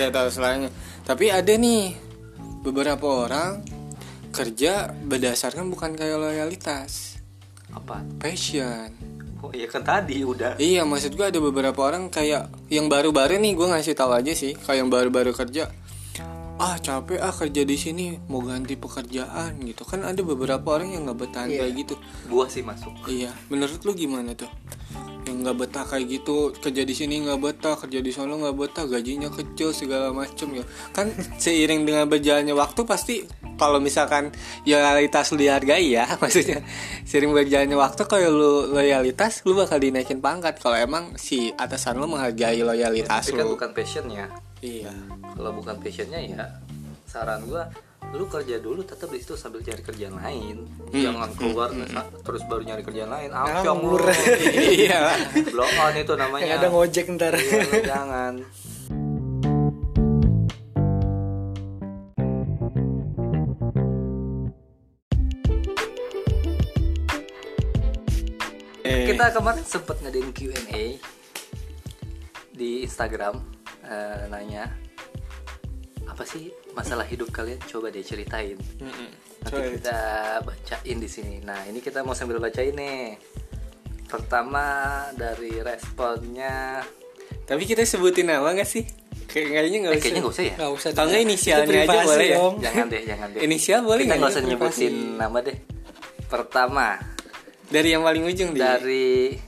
Udah 0.00 0.08
tahu 0.16 0.28
selainnya 0.32 0.72
Tapi 1.04 1.28
ada 1.28 1.52
nih 1.60 1.92
Beberapa 2.64 3.04
orang 3.04 3.60
Kerja 4.32 4.88
berdasarkan 4.88 5.68
bukan 5.68 5.92
kayak 5.92 6.16
loyalitas 6.16 7.09
apa? 7.74 8.02
Passion. 8.18 8.90
Oh 9.40 9.48
iya 9.56 9.64
kan 9.64 9.80
tadi 9.80 10.20
udah. 10.20 10.60
Iya 10.60 10.84
maksud 10.84 11.16
gue 11.16 11.24
ada 11.24 11.40
beberapa 11.40 11.80
orang 11.80 12.12
kayak 12.12 12.52
Yang 12.68 12.86
baru-baru 12.92 13.40
nih 13.40 13.56
gue 13.56 13.66
ngasih 13.72 13.96
tahu 13.96 14.12
aja 14.12 14.36
sih 14.36 14.52
Kayak 14.52 14.84
yang 14.84 14.90
baru-baru 14.92 15.32
kerja. 15.32 15.72
Ah 16.60 16.76
capek 16.76 17.24
ah 17.24 17.32
kerja 17.32 17.64
di 17.64 17.76
sini 17.80 18.20
Mau 18.28 18.44
ganti 18.44 18.76
pekerjaan 18.76 19.56
gitu. 19.64 19.88
Kan 19.88 20.04
ada 20.04 20.20
beberapa 20.20 20.76
orang 20.76 20.92
yang 20.92 21.08
nggak 21.08 21.18
bertahan 21.24 21.48
kayak 21.48 21.72
gitu. 21.72 21.94
Gua 22.28 22.52
sih 22.52 22.60
masuk. 22.60 22.92
Iya 23.08 23.32
menurut 23.48 23.80
lu 23.80 23.96
gimana 23.96 24.36
tuh 24.36 24.52
yang 25.28 25.44
nggak 25.44 25.56
betah 25.56 25.84
kayak 25.84 26.06
gitu 26.08 26.52
kerja 26.56 26.82
di 26.84 26.94
sini 26.96 27.20
nggak 27.24 27.40
betah 27.40 27.74
kerja 27.76 28.00
di 28.00 28.12
sana 28.12 28.36
nggak 28.40 28.56
betah 28.56 28.84
gajinya 28.88 29.28
kecil 29.28 29.74
segala 29.76 30.14
macem 30.16 30.52
ya. 30.56 30.64
Kan 30.96 31.12
seiring 31.36 31.84
dengan 31.84 32.08
berjalannya 32.08 32.54
waktu 32.56 32.80
pasti 32.88 33.14
kalau 33.60 33.76
misalkan 33.76 34.32
loyalitas 34.64 35.32
lu 35.36 35.44
dihargai 35.44 35.92
ya. 35.92 36.08
Maksudnya 36.22 36.64
seiring 37.04 37.36
berjalannya 37.36 37.76
waktu 37.76 38.02
kalau 38.08 38.28
lu 38.32 38.52
loyalitas 38.72 39.44
lu 39.44 39.52
bakal 39.52 39.76
dinaikin 39.76 40.24
pangkat. 40.24 40.56
Kalau 40.56 40.76
emang 40.76 41.16
si 41.20 41.52
atasan 41.52 42.00
lu 42.00 42.08
menghargai 42.08 42.64
loyalitas 42.64 43.28
tapi 43.28 43.36
kan 43.36 43.46
lu. 43.46 43.54
bukan 43.58 43.70
passionnya. 43.76 44.26
Iya. 44.64 44.92
Kalau 45.36 45.52
bukan 45.52 45.76
passionnya 45.80 46.20
ya 46.20 46.44
saran 47.10 47.42
gua 47.50 47.66
lu 48.10 48.26
kerja 48.26 48.58
dulu 48.58 48.82
tetap 48.82 49.06
di 49.14 49.22
situ 49.22 49.38
sambil 49.38 49.62
cari 49.62 49.82
kerjaan 49.86 50.18
lain. 50.18 50.66
Jangan 50.90 51.30
keluar 51.38 51.70
terus 52.26 52.42
baru 52.50 52.62
nyari 52.66 52.82
kerjaan 52.82 53.10
lain. 53.10 53.30
Amsyong 53.30 53.80
lu. 53.86 53.96
Iya. 54.82 55.14
Blow 55.54 55.66
on 55.66 55.94
itu 55.94 56.14
namanya. 56.18 56.44
Yang 56.46 56.58
ada 56.58 56.68
ngojek 56.74 57.06
ntar. 57.14 57.34
Iya, 57.38 57.62
jangan. 57.86 58.34
Kita 69.10 69.36
kemarin 69.36 69.64
sempat 69.68 69.96
ngadain 70.00 70.32
Q&A 70.32 70.96
di 72.56 72.70
Instagram 72.88 73.36
eh, 73.84 74.24
nanya 74.32 74.89
apa 76.20 76.28
sih 76.28 76.52
masalah 76.76 77.08
hidup 77.08 77.32
kalian? 77.32 77.56
Coba 77.64 77.88
deh 77.88 78.04
ceritain. 78.04 78.52
Nanti 79.40 79.80
kita 79.80 80.00
bacain 80.44 81.00
di 81.00 81.08
sini. 81.08 81.40
Nah 81.40 81.64
ini 81.64 81.80
kita 81.80 82.04
mau 82.04 82.12
sambil 82.12 82.36
bacain 82.36 82.76
nih. 82.76 83.16
Pertama 84.04 84.60
dari 85.16 85.64
responnya. 85.64 86.84
Tapi 87.48 87.64
kita 87.64 87.88
sebutin 87.88 88.28
nama 88.28 88.52
gak 88.52 88.68
sih? 88.68 88.84
Kayak- 89.32 89.64
kayaknya 89.64 89.78
nggak 89.80 89.88
eh, 89.88 89.96
usah. 89.96 90.02
kayaknya 90.04 90.20
nggak 90.20 90.34
usah 90.36 90.44
ya? 90.44 90.54
Nggak 90.60 90.72
usah 90.76 90.88
Kalau 90.92 91.08
nggak 91.08 91.24
inisialnya 91.24 91.72
aja 91.80 92.00
boleh 92.04 92.28
ya? 92.28 92.38
jangan 92.68 92.84
deh 92.92 93.02
jangan 93.08 93.28
deh. 93.32 93.40
Inisial 93.40 93.80
boleh 93.80 94.02
kita 94.04 94.12
nggak? 94.12 94.20
nggak 94.20 94.32
usah 94.36 94.42
nyebutin 94.44 94.94
nama 95.16 95.38
deh. 95.40 95.56
Pertama. 96.28 96.86
Dari 97.72 97.88
yang 97.96 98.04
paling 98.04 98.28
ujung 98.28 98.52
dari 98.52 99.40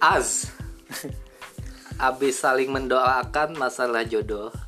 Az. 0.00 0.48
Abis 2.08 2.40
saling 2.40 2.72
mendoakan 2.72 3.60
masalah 3.60 4.00
jodoh 4.08 4.63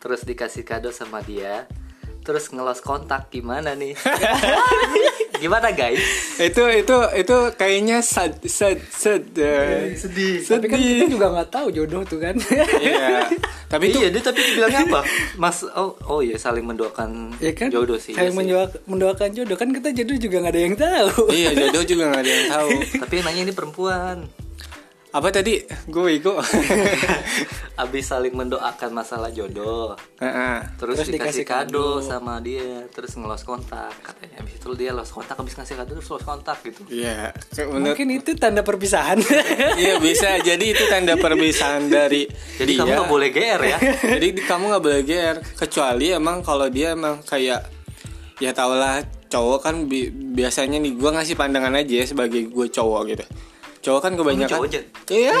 terus 0.00 0.24
dikasih 0.24 0.64
kado 0.64 0.88
sama 0.90 1.20
dia 1.20 1.68
terus 2.20 2.52
ngelos 2.52 2.84
kontak 2.84 3.32
gimana 3.32 3.72
nih? 3.72 3.96
Gimana 5.40 5.72
guys? 5.72 6.04
Itu 6.36 6.68
itu 6.68 6.96
itu 7.16 7.36
kayaknya 7.56 8.04
sad 8.04 8.44
sad 8.44 8.76
sad 8.92 9.24
eh, 9.40 9.96
sedih. 9.96 10.44
tapi 10.44 10.68
kan 10.68 10.76
sedih 10.76 10.96
kita 11.00 11.06
juga 11.16 11.26
nggak 11.32 11.48
tahu 11.48 11.66
jodoh 11.72 12.04
tuh 12.04 12.20
kan? 12.20 12.36
Iya. 12.76 13.24
Tapi 13.72 13.88
itu 13.88 14.04
iya 14.04 14.12
dia 14.12 14.20
tapi 14.20 14.36
bilangnya 14.52 14.84
apa? 14.84 15.00
Mas 15.40 15.64
oh 15.64 15.96
oh 16.04 16.20
iya 16.20 16.36
saling 16.36 16.68
mendoakan 16.68 17.40
ya 17.40 17.56
kan? 17.56 17.72
jodoh 17.72 17.96
sih 17.96 18.12
iya 18.12 18.28
sih. 18.28 18.36
mendoakan, 18.36 18.80
mendoakan 18.84 19.28
jodoh. 19.32 19.56
Kan 19.56 19.72
kita 19.72 19.88
jodoh 19.96 20.16
juga 20.20 20.36
nggak 20.44 20.52
ada 20.52 20.60
yang 20.60 20.76
tahu. 20.76 21.22
Iya 21.32 21.50
jodoh 21.56 21.82
juga 21.88 22.04
nggak 22.12 22.20
ada 22.20 22.30
yang 22.30 22.46
tahu. 22.52 22.70
Tapi 23.00 23.12
yang 23.16 23.24
nanya 23.32 23.42
ini 23.48 23.54
perempuan 23.56 24.16
apa 25.10 25.28
tadi? 25.28 25.58
Gue 25.84 26.16
ego 26.16 26.38
abis 27.82 28.04
saling 28.06 28.30
mendoakan 28.30 28.90
masalah 28.92 29.28
jodoh. 29.28 29.96
Heeh. 30.16 30.60
terus, 30.76 31.00
Terus 31.00 31.08
dikasih, 31.08 31.42
dikasih 31.42 31.44
kado, 31.44 31.98
kado. 31.98 32.04
sama 32.04 32.38
dia 32.38 32.84
terus 32.88 33.14
ngelos 33.14 33.42
kontak. 33.42 33.90
Katanya 34.00 34.38
habis 34.38 34.54
itu 34.54 34.68
dia 34.74 34.92
los 34.92 35.08
kontak 35.08 35.34
habis 35.34 35.54
ngasih 35.54 35.74
kado 35.74 35.90
terus 35.94 36.06
los 36.06 36.20
kontak 36.20 36.60
gitu. 36.62 36.84
Iya. 36.86 37.32
Kayak 37.48 37.66
menurut 37.68 37.84
mungkin 37.90 38.08
itu 38.12 38.30
tanda 38.34 38.62
perpisahan. 38.62 39.18
Iya 39.76 39.96
bisa. 39.96 40.36
Jadi 40.38 40.64
itu 40.70 40.84
tanda 40.86 41.16
perpisahan 41.16 41.88
dari 41.88 42.28
jadi 42.54 42.72
kamu 42.76 42.86
dia. 42.86 42.96
nggak 42.96 43.10
boleh 43.10 43.28
gr 43.30 43.60
ya? 43.62 43.78
Jadi 44.14 44.28
di- 44.30 44.44
kamu 44.44 44.64
nggak 44.68 44.84
boleh 44.84 45.02
GR 45.02 45.36
kecuali 45.56 46.06
emang 46.10 46.40
kalau 46.40 46.68
dia 46.68 46.92
emang 46.92 47.22
kayak 47.22 47.64
ya 48.36 48.52
tau 48.52 48.72
lah 48.72 49.00
cowok 49.26 49.58
kan 49.60 49.74
bi- 49.84 50.10
biasanya 50.10 50.76
nih 50.76 50.92
gue 50.92 51.10
ngasih 51.10 51.34
pandangan 51.34 51.72
aja 51.72 51.94
ya 51.94 52.04
sebagai 52.04 52.46
gue 52.46 52.66
cowok 52.68 53.02
gitu 53.08 53.24
cowok 53.80 54.00
kan 54.00 54.12
kebanyakan. 54.16 54.52
cowok, 54.56 54.68
Jan? 54.68 54.84
iya. 55.08 55.34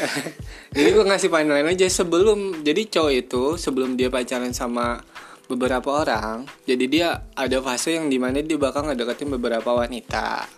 Jadi 0.76 0.88
gue 0.88 1.04
ngasih 1.04 1.28
pandangan 1.28 1.68
aja 1.68 1.86
sebelum 1.88 2.64
jadi 2.64 2.82
cowok 2.88 3.12
itu 3.12 3.42
sebelum 3.60 3.92
dia 3.96 4.08
pacaran 4.08 4.56
sama 4.56 5.04
beberapa 5.44 6.00
orang 6.00 6.48
jadi 6.64 6.84
dia 6.88 7.08
ada 7.36 7.60
fase 7.60 8.00
yang 8.00 8.08
di 8.08 8.16
mana 8.16 8.40
dia 8.40 8.56
bakal 8.56 8.88
ngedeketin 8.88 9.28
beberapa 9.36 9.76
wanita. 9.76 10.48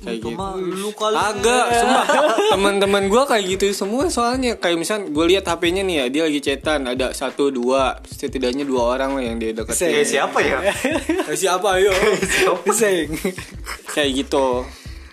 Kayak 0.00 0.32
gitu. 0.32 0.32
lu 0.58 0.90
kali 0.96 1.12
agak 1.12 1.66
sumpah. 1.82 2.06
Teman-teman 2.56 3.04
gue 3.06 3.22
kayak 3.26 3.44
gitu 3.52 3.66
semua 3.76 4.08
soalnya 4.08 4.56
kayak 4.56 4.80
misal 4.80 5.04
gue 5.06 5.24
lihat 5.28 5.44
HP-nya 5.44 5.84
nih 5.84 5.96
ya 6.00 6.04
dia 6.08 6.22
lagi 6.24 6.40
chatan 6.40 6.88
ada 6.88 7.12
satu 7.12 7.52
dua 7.52 8.00
setidaknya 8.08 8.64
dua 8.64 8.96
orang 8.96 9.20
lah 9.20 9.22
yang 9.22 9.36
dia 9.36 9.52
deketin. 9.52 10.02
Siapa 10.02 10.38
ya? 10.40 10.58
Siapa 11.36 11.78
ayo. 11.78 11.92
Sing. 12.72 13.12
kayak 13.92 14.24
gitu 14.24 14.64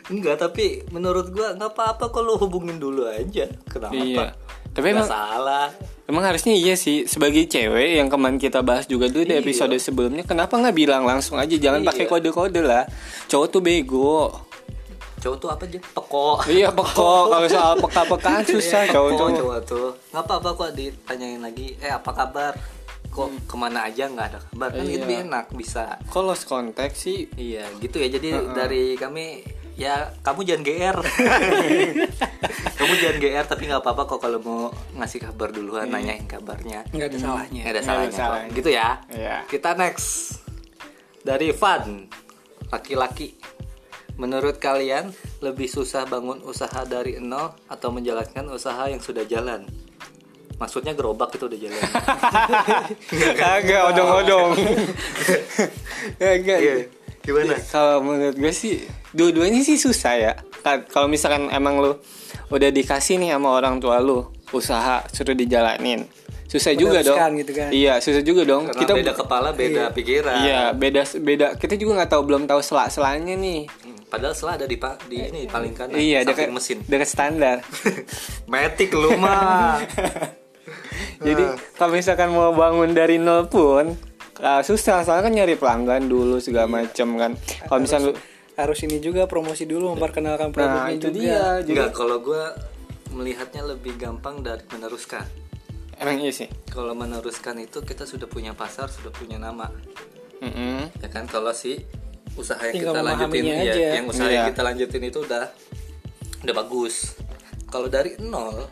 Enggak, 0.07 0.39
tapi 0.39 0.87
menurut 0.87 1.29
gua 1.29 1.51
nggak 1.53 1.71
apa-apa 1.71 2.09
kalau 2.09 2.35
hubungin 2.37 2.77
dulu 2.77 3.03
aja. 3.05 3.47
Kenapa? 3.65 3.93
iya 3.93 4.31
tapi 4.69 4.93
Nggak 4.93 4.99
emang 4.99 5.09
salah. 5.09 5.67
Emang 6.05 6.21
harusnya 6.21 6.53
iya 6.53 6.77
sih 6.77 7.03
sebagai 7.03 7.43
cewek 7.43 7.97
yang 7.97 8.07
kemarin 8.07 8.37
kita 8.37 8.61
bahas 8.61 8.85
juga 8.85 9.09
dulu 9.09 9.25
di 9.25 9.33
Iya. 9.33 9.41
episode 9.41 9.73
sebelumnya 9.75 10.21
kenapa 10.21 10.53
nggak 10.53 10.71
bilang 10.71 11.01
langsung 11.01 11.35
aja 11.35 11.51
jangan 11.51 11.81
Iya. 11.81 11.89
pakai 11.89 12.05
kode-kode 12.05 12.61
lah 12.61 12.85
cowok 13.25 13.47
tuh 13.49 13.59
bego 13.59 14.29
Cowok 15.17 15.37
tuh 15.41 15.49
apa 15.49 15.65
aja? 15.65 15.81
Peko. 15.81 16.29
iya 16.45 16.69
peko 16.69 17.13
kalau 17.33 17.47
soal 17.49 17.73
peka-pekaan 17.75 18.45
susah 18.45 18.85
cowok 18.85 19.09
Peko 19.09 19.17
tuh 19.17 19.29
cowok 19.35 19.59
tuh. 19.65 19.87
Nggak 20.13 20.23
apa-apa 20.23 20.49
kok 20.53 20.71
ditanyain 20.71 21.41
lagi. 21.41 21.67
Eh 21.81 21.89
apa 21.89 22.11
kabar? 22.13 22.53
Kok 23.09 23.49
ke 23.49 23.55
mana 23.57 23.89
aja 23.89 24.05
nggak 24.05 24.27
ada 24.29 24.39
kabar? 24.45 24.69
Kan 24.71 24.85
Iya. 24.85 25.01
lebih 25.01 25.17
enak 25.25 25.45
bisa. 25.51 25.97
kalau 26.07 26.37
contact 26.37 26.95
sih 26.95 27.25
Iya 27.33 27.65
gitu 27.81 27.97
ya. 27.97 28.07
Jadi 28.07 28.29
dari 28.53 28.93
kami 28.93 29.41
ya 29.77 30.09
kamu 30.19 30.41
jangan 30.41 30.63
GR. 30.65 30.97
kamu 32.77 32.93
jangan 32.97 33.17
GR 33.17 33.45
tapi 33.45 33.63
nggak 33.65 33.81
apa-apa 33.81 34.03
kok 34.07 34.19
kalau 34.19 34.39
mau 34.41 34.61
ngasih 34.93 35.21
kabar 35.23 35.49
duluan 35.49 35.87
nanyain 35.87 36.25
kabarnya. 36.25 36.81
Nggak 36.89 37.07
ada 37.07 37.17
salahnya. 37.17 37.61
Nggak 37.61 37.73
ada 37.73 37.81
Nggak 37.81 37.93
ada 37.93 38.09
salahnya. 38.09 38.17
salahnya. 38.17 38.51
Gitu 38.51 38.69
ya. 38.69 38.89
Iya. 39.07 39.35
Kita 39.45 39.69
next 39.73 40.41
dari 41.21 41.53
Van 41.53 42.09
laki-laki. 42.67 43.37
Menurut 44.17 44.57
kalian 44.57 45.13
lebih 45.39 45.69
susah 45.69 46.03
bangun 46.03 46.41
usaha 46.41 46.81
dari 46.83 47.21
nol 47.21 47.53
atau 47.69 47.93
menjalankan 47.93 48.49
usaha 48.49 48.89
yang 48.89 48.97
sudah 48.97 49.21
jalan? 49.23 49.69
Maksudnya 50.57 50.97
gerobak 50.97 51.29
itu 51.31 51.45
udah 51.45 51.59
jalan. 51.59 51.81
kagak 53.37 53.81
odong-odong 53.87 54.57
kagak 56.19 56.59
Iya. 56.59 56.75
Gimana? 57.27 57.59
kalau 57.67 57.99
menurut 58.01 58.33
gue 58.33 58.53
sih 58.53 58.79
dua-duanya 59.11 59.59
sih 59.59 59.75
susah 59.75 60.13
ya 60.15 60.33
Ka- 60.57 60.83
kalau 60.85 61.05
misalkan 61.05 61.47
emang 61.49 61.77
lu 61.77 61.99
udah 62.47 62.69
dikasih 62.69 63.17
nih 63.17 63.29
sama 63.29 63.51
orang 63.51 63.77
tua 63.77 63.99
lu 63.99 64.23
usaha 64.49 65.03
suruh 65.09 65.35
dijalanin 65.35 66.07
susah 66.47 66.71
juga 66.71 67.03
dong 67.03 67.19
gitu 67.35 67.51
kan. 67.51 67.67
iya 67.69 67.99
susah 67.99 68.23
juga 68.23 68.41
dong 68.41 68.63
Karena 68.65 68.79
kita 68.79 68.91
beda 68.93 69.11
kepala, 69.13 69.51
beda 69.51 69.91
pikiran. 69.91 70.35
iya 70.41 70.71
beda 70.71 71.03
beda 71.13 71.47
kita 71.53 71.75
juga 71.75 71.99
nggak 71.99 72.09
tahu 72.09 72.23
belum 72.23 72.43
tahu 72.45 72.61
selak-selanya 72.61 73.35
nih 73.35 73.67
Hmm, 73.67 73.99
Padahal 74.07 74.31
setelah 74.31 74.55
ada 74.55 74.65
di, 74.65 74.79
pa- 74.79 74.95
di 75.03 75.19
ini 75.19 75.41
paling 75.45 75.75
kanan 75.75 75.99
iya 75.99 76.23
samping 76.23 76.31
dekat 76.33 76.49
mesin. 76.49 76.77
dekat 76.81 77.09
standar 77.09 77.57
Matic 78.47 78.89
lu 78.89 79.11
mah. 79.17 79.83
jadi 81.19 81.43
kalau 81.75 81.91
misalkan 81.91 82.29
mau 82.29 82.51
bangun 82.51 82.91
dari 82.91 83.17
nol 83.17 83.47
pun 83.47 83.99
ah, 84.39 84.61
susah 84.61 85.01
soalnya 85.01 85.23
kan 85.23 85.33
nyari 85.33 85.55
pelanggan 85.55 86.03
dulu 86.03 86.37
segala 86.37 86.67
macam 86.67 87.15
kan 87.15 87.31
kalau 87.63 87.79
misalnya 87.79 88.07
lu 88.07 88.15
Harus 88.57 88.81
ini 88.81 88.97
juga 88.97 89.25
promosi 89.25 89.63
dulu 89.63 89.93
memperkenalkan 89.93 90.49
nah 90.49 90.55
produknya 90.81 90.89
itu 90.91 91.07
juga. 91.07 91.13
dia 91.13 91.41
jadi 91.61 91.77
Enggak, 91.77 91.91
kalau 91.93 92.17
gue 92.17 92.43
melihatnya 93.11 93.61
lebih 93.63 93.93
gampang 93.95 94.41
dari 94.41 94.65
meneruskan. 94.67 95.21
emang 95.95 96.17
iya 96.17 96.33
sih 96.33 96.49
Kalau 96.65 96.93
meneruskan 96.93 97.53
itu 97.57 97.81
kita 97.81 98.03
sudah 98.03 98.25
punya 98.25 98.53
pasar, 98.53 98.85
sudah 98.87 99.09
punya 99.09 99.37
nama. 99.37 99.69
Mm-mm. 100.37 100.89
Ya 100.95 101.07
kan 101.07 101.25
kalau 101.25 101.49
si 101.49 101.85
usaha 102.33 102.57
yang 102.63 102.73
Tinggal 102.81 102.93
kita 102.93 103.01
lanjutin 103.03 103.43
ya, 103.43 103.55
aja. 103.63 103.87
yang 103.93 104.05
usaha 104.05 104.25
yang 104.25 104.45
Iya. 104.45 104.49
kita 104.49 104.61
lanjutin 104.63 105.03
itu 105.03 105.19
udah 105.19 105.43
udah 106.41 106.55
bagus. 106.55 106.95
Kalau 107.67 107.87
dari 107.87 108.17
nol 108.19 108.65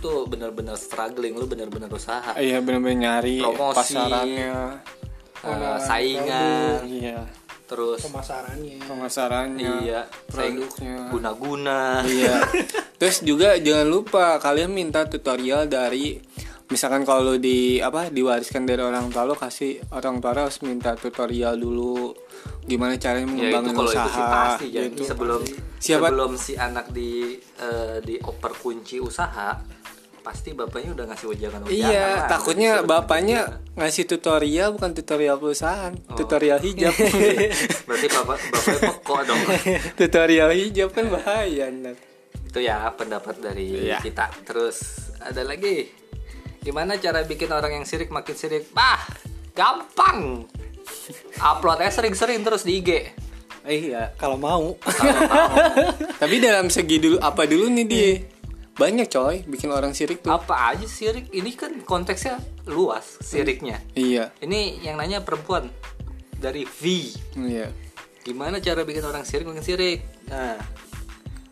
itu 0.00 0.24
benar-benar 0.24 0.74
struggling, 0.74 1.36
lu 1.36 1.44
benar-benar 1.44 1.86
usaha. 1.88 2.32
Iya 2.34 2.58
bener-bener 2.58 2.96
nyari 2.98 3.38
Promosi. 3.38 3.76
pasarannya. 3.92 4.54
Eh, 5.40 5.78
saingan, 5.78 6.80
Iya. 6.84 7.20
terus 7.64 8.00
Pemasarannya. 8.02 8.80
Pemasarannya. 8.82 9.72
iya, 9.82 10.00
Produknya. 10.26 11.08
guna-guna. 11.08 12.00
Iya. 12.02 12.40
Terus 12.98 13.22
juga 13.22 13.56
jangan 13.56 13.86
lupa 13.86 14.36
kalian 14.36 14.68
minta 14.68 15.04
tutorial 15.04 15.64
dari 15.64 16.20
misalkan 16.66 17.02
kalau 17.02 17.34
di 17.34 17.78
apa 17.78 18.08
diwariskan 18.08 18.62
dari 18.62 18.78
orang 18.78 19.08
tua 19.08 19.24
lo 19.24 19.32
kasih 19.32 19.80
orang 19.90 20.18
tua 20.18 20.30
lo 20.32 20.40
harus 20.44 20.60
minta 20.60 20.92
tutorial 20.92 21.56
dulu 21.56 22.12
gimana 22.62 22.94
caranya 22.94 23.24
Ya 23.24 23.26
itu 23.26 23.34
mengembangkan 23.56 23.72
kalau 23.74 23.88
itu 23.88 23.96
usaha 23.96 24.06
sih 24.06 24.22
pasti 24.22 24.66
jadi 24.68 24.86
gitu. 24.92 25.02
sebelum 25.02 25.40
Siapa- 25.80 26.06
sebelum 26.06 26.32
si 26.36 26.52
anak 26.54 26.86
di 26.90 27.10
eh, 27.56 27.96
dioper 28.00 28.52
kunci 28.54 29.00
usaha 29.00 29.56
pasti 30.20 30.52
bapaknya 30.52 30.92
udah 30.92 31.04
ngasih 31.08 31.26
ujangan 31.28 31.60
ujangan 31.62 31.90
Iya, 31.90 32.08
takutnya 32.26 32.72
bapaknya 32.80 33.38
ngasih 33.72 34.04
tutorial 34.06 34.72
bukan 34.72 34.92
tutorial 34.92 35.36
perusahaan, 35.36 35.92
Oh. 36.06 36.14
tutorial 36.14 36.58
hijab. 36.58 36.92
berarti 37.88 38.06
bapak 38.06 38.36
bapaknya 38.46 38.80
pekok 38.86 39.20
dong 39.24 39.40
tutorial 39.98 40.50
hijab 40.50 40.88
kan 40.90 41.04
bahaya 41.08 41.66
ntar. 41.70 41.96
itu 42.44 42.58
ya 42.60 42.90
pendapat 42.90 43.38
dari 43.38 43.86
Iya. 43.86 43.98
kita 43.98 44.28
terus 44.42 44.78
ada 45.16 45.40
lagi 45.40 45.86
gimana 46.58 46.96
cara 46.96 47.22
bikin 47.22 47.48
orang 47.48 47.80
yang 47.80 47.86
sirik 47.86 48.10
makin 48.10 48.34
sirik 48.34 48.68
bah 48.70 49.00
gampang 49.52 50.44
upload 51.38 51.78
aja 51.78 51.96
sering-sering 51.96 52.40
terus 52.40 52.62
di 52.62 52.78
IG 52.78 52.90
Iya. 53.60 54.16
Kalau 54.16 54.34
mau. 54.34 54.72
Tapi 56.20 56.36
dalam 56.40 56.66
segi 56.66 56.96
dulu 56.96 57.20
apa 57.20 57.44
dulu 57.44 57.68
nih 57.68 57.84
dia? 57.84 58.12
Banyak 58.72 59.08
coy 59.08 59.42
bikin 59.44 59.68
orang 59.68 59.92
sirik 59.92 60.20
tuh. 60.20 60.30
apa 60.30 60.70
aja 60.70 60.84
sirik 60.84 61.28
ini 61.30 61.52
kan 61.52 61.74
konteksnya 61.80 62.38
luas 62.64 63.18
siriknya 63.20 63.82
Iya. 63.92 64.30
ini 64.40 64.78
yang 64.80 64.96
nanya 64.96 65.20
perempuan 65.20 65.68
dari 66.32 66.64
V 66.64 67.12
Iya. 67.36 67.68
gimana 68.20 68.56
cara 68.58 68.82
bikin 68.82 69.02
orang 69.02 69.22
sirik 69.22 69.44
makin 69.44 69.60
sirik 69.60 70.00
nah 70.26 70.56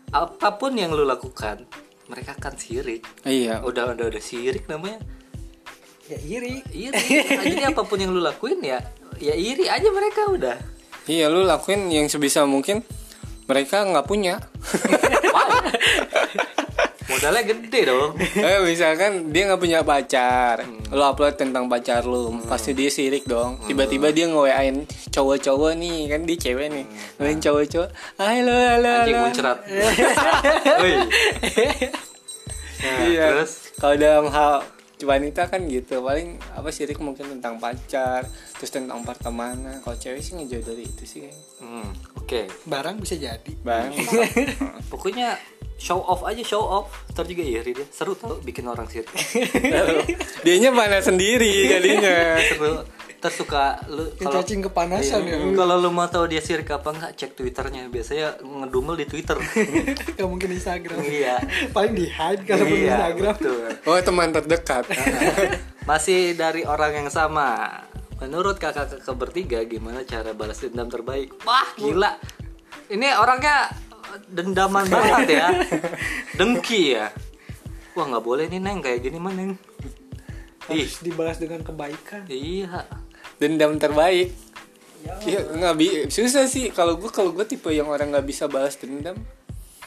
apa 0.09 0.57
pun 0.57 0.73
yang 0.73 0.89
lu 0.89 1.03
lakukan 1.03 1.69
mereka 2.05 2.33
akan 2.33 2.55
sirik 2.55 3.05
Iya. 3.21 3.61
udah 3.61 3.93
udah 3.93 4.05
udah 4.07 4.23
sirik 4.23 4.65
namanya 4.65 4.97
ya 6.05 6.17
iri. 6.19 6.65
iri 6.71 6.97
jadi 7.29 7.65
apa 7.69 7.83
pun 7.83 7.97
yang 7.97 8.09
lu 8.09 8.17
lakuin 8.19 8.57
ya 8.59 8.81
ya 9.17 9.33
iri 9.33 9.67
aja 9.67 9.89
mereka 9.89 10.25
udah 10.25 10.57
Iya 11.05 11.25
lu 11.25 11.41
lakuin 11.41 11.89
yang 11.89 12.05
sebisa 12.05 12.45
mungkin 12.45 12.81
mereka 13.49 13.81
nggak 13.81 14.05
punya. 14.05 14.37
modalnya 17.09 17.41
gede 17.41 17.81
dong. 17.89 18.13
Eh 18.37 18.61
misalkan 18.61 19.33
dia 19.33 19.49
nggak 19.49 19.57
punya 19.59 19.81
pacar, 19.81 20.61
lu 20.93 21.01
upload 21.01 21.35
tentang 21.35 21.65
pacar 21.65 22.05
lu, 22.05 22.37
pasti 22.45 22.77
dia 22.77 22.93
sirik 22.93 23.25
dong. 23.25 23.57
Tiba-tiba 23.65 24.13
dia 24.13 24.29
nge-WA-in 24.29 24.85
cowok-cowok 25.09 25.73
nih, 25.73 26.05
kan 26.05 26.21
dia 26.29 26.37
cewek 26.37 26.69
nih, 26.69 26.85
nge 27.17 27.41
cowok-cowok, 27.49 27.89
halo 28.21 28.53
halo 28.53 28.89
anjing 29.03 29.17
halo. 29.17 29.25
muncrat. 29.25 29.57
Iya. 32.79 33.35
terus? 33.35 33.75
Kalau 33.75 33.95
dalam 33.99 34.31
hal 34.31 34.63
wanita 35.07 35.47
kan 35.47 35.63
gitu, 35.67 36.03
paling 36.03 36.35
apa 36.55 36.67
sirik 36.71 36.99
mungkin 36.99 37.39
tentang 37.39 37.55
pacar, 37.55 38.27
terus 38.57 38.71
tentang 38.71 38.99
pertemanan. 39.07 39.79
Kalau 39.79 39.95
cewek 39.95 40.19
sih 40.19 40.35
ngejodoh 40.35 40.75
itu 40.75 41.03
sih 41.07 41.19
kayaknya. 41.27 41.43
hmm, 41.63 41.89
oke 42.19 42.41
Barang 42.67 42.99
bisa 42.99 43.15
jadi. 43.15 43.51
Bang. 43.63 43.95
pokoknya 44.91 45.39
show 45.79 46.03
off 46.03 46.27
aja 46.27 46.43
show 46.43 46.59
off 46.59 46.91
ntar 47.15 47.23
juga 47.23 47.39
iri 47.39 47.71
dia 47.71 47.87
seru 47.87 48.11
tau 48.11 48.35
bikin 48.43 48.67
orang 48.67 48.83
sirik 48.91 49.07
Dianya 50.45 50.75
panas 50.75 51.07
sendiri 51.07 51.71
kalinya. 51.71 52.35
seru 52.43 52.83
ntar 53.19 53.35
suka 53.35 53.83
lu 53.91 54.07
kalau 54.15 54.39
cacing 54.39 54.63
kepanasan 54.63 55.27
ya. 55.27 55.35
kalau 55.51 55.75
lu 55.75 55.91
mau 55.91 56.07
tahu 56.07 56.31
dia 56.31 56.39
sirik 56.39 56.71
apa 56.71 56.95
enggak 56.95 57.11
cek 57.19 57.35
twitternya. 57.35 57.91
Biasanya 57.91 58.39
ngedumel 58.39 58.95
di 58.95 59.05
twitter. 59.11 59.35
Gak 60.17 60.23
mungkin 60.23 60.55
Instagram. 60.55 61.03
iya. 61.03 61.35
Paling 61.75 61.99
di 61.99 62.07
hide 62.07 62.47
kalau 62.47 62.63
iya 62.71 63.11
Instagram. 63.11 63.35
betul. 63.35 63.67
Oh 63.83 63.99
teman 63.99 64.31
terdekat. 64.31 64.87
masih 65.89 66.31
dari 66.39 66.63
orang 66.63 66.95
yang 66.95 67.09
sama. 67.11 67.83
Menurut 68.23 68.55
kakak-kakak 68.55 69.15
bertiga 69.19 69.59
gimana 69.67 70.07
cara 70.07 70.31
balas 70.31 70.63
dendam 70.63 70.87
terbaik? 70.87 71.35
Wah 71.43 71.75
gila. 71.75 72.15
Ini 72.87 73.19
orangnya 73.19 73.67
dendaman 74.31 74.87
banget 74.87 75.43
ya. 75.43 75.47
Dengki 76.39 76.95
ya. 76.95 77.11
Wah 77.99 78.05
nggak 78.15 78.23
boleh 78.23 78.47
nih 78.47 78.63
neng. 78.63 78.79
Kayak 78.79 79.11
gini 79.11 79.19
mah 79.19 79.35
neng. 79.35 79.59
Ih. 80.71 80.87
Harus 80.87 81.03
dibalas 81.03 81.35
dengan 81.35 81.67
kebaikan. 81.67 82.23
iya 82.31 82.98
Dendam 83.39 83.79
terbaik. 83.79 84.35
Iya 85.23 85.39
nggak 85.55 85.73
bi 85.79 85.87
susah 86.11 86.45
sih. 86.45 86.69
Kalau 86.75 86.99
gue 86.99 87.09
kalau 87.09 87.31
gue 87.31 87.47
tipe 87.47 87.71
yang 87.71 87.87
orang 87.87 88.11
nggak 88.11 88.27
bisa 88.27 88.45
balas 88.51 88.75
dendam. 88.75 89.15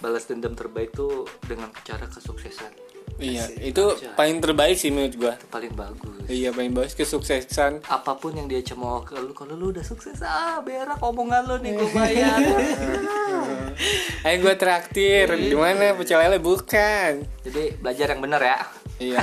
balas 0.02 0.26
dendam 0.26 0.50
terbaik 0.58 0.90
tuh 0.90 1.30
dengan 1.46 1.70
cara 1.86 2.10
kesuksesan. 2.10 2.74
Iya 3.22 3.46
itu 3.62 3.84
paling 4.18 4.42
terbaik 4.42 4.74
sih 4.74 4.90
menurut 4.90 5.14
gua. 5.14 5.32
Itu 5.38 5.46
paling 5.46 5.72
bagus. 5.78 6.26
Iya 6.26 6.50
paling 6.50 6.72
bagus 6.74 6.98
kesuksesan. 6.98 7.86
Apa 7.86 8.18
pun 8.18 8.34
yang 8.34 8.50
dia 8.50 8.58
cemooh 8.66 9.06
ke 9.06 9.14
lu 9.22 9.30
kalau 9.30 9.54
lu 9.54 9.70
udah 9.70 9.86
sukses 9.86 10.18
ah 10.26 10.58
berak 10.58 10.98
omongan 10.98 11.46
lu 11.46 11.56
nih 11.62 11.78
gue 11.78 11.90
bayar. 11.94 12.38
Ayo 14.26 14.36
gua 14.42 14.54
traktir. 14.58 15.30
Di 15.38 15.54
mana? 15.54 15.94
Pecel 15.94 16.18
lele 16.18 16.42
bukan. 16.42 17.22
Jadi 17.46 17.78
belajar 17.78 18.10
yang 18.10 18.20
benar 18.26 18.42
ya. 18.42 18.58
Iya. 18.98 19.22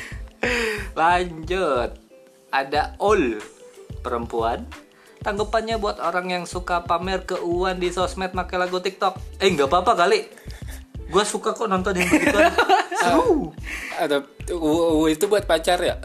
Lanjut 1.00 1.99
ada 2.50 2.94
ol 2.98 3.38
perempuan. 4.02 4.66
Tanggapannya 5.20 5.76
buat 5.76 6.00
orang 6.00 6.32
yang 6.32 6.44
suka 6.48 6.80
pamer 6.88 7.28
keuangan 7.28 7.76
di 7.76 7.92
sosmed 7.92 8.32
pakai 8.32 8.56
lagu 8.56 8.80
TikTok. 8.80 9.40
Eh 9.42 9.52
nggak 9.52 9.68
apa-apa 9.68 10.06
kali. 10.06 10.24
Gue 11.10 11.24
suka 11.26 11.52
kok 11.52 11.68
nonton 11.68 11.98
yang 11.98 12.08
begitu 12.08 12.38
seru. 13.02 13.52
Ada 14.00 14.24
itu 15.10 15.24
buat 15.28 15.44
pacar 15.44 15.82
ya? 15.82 15.98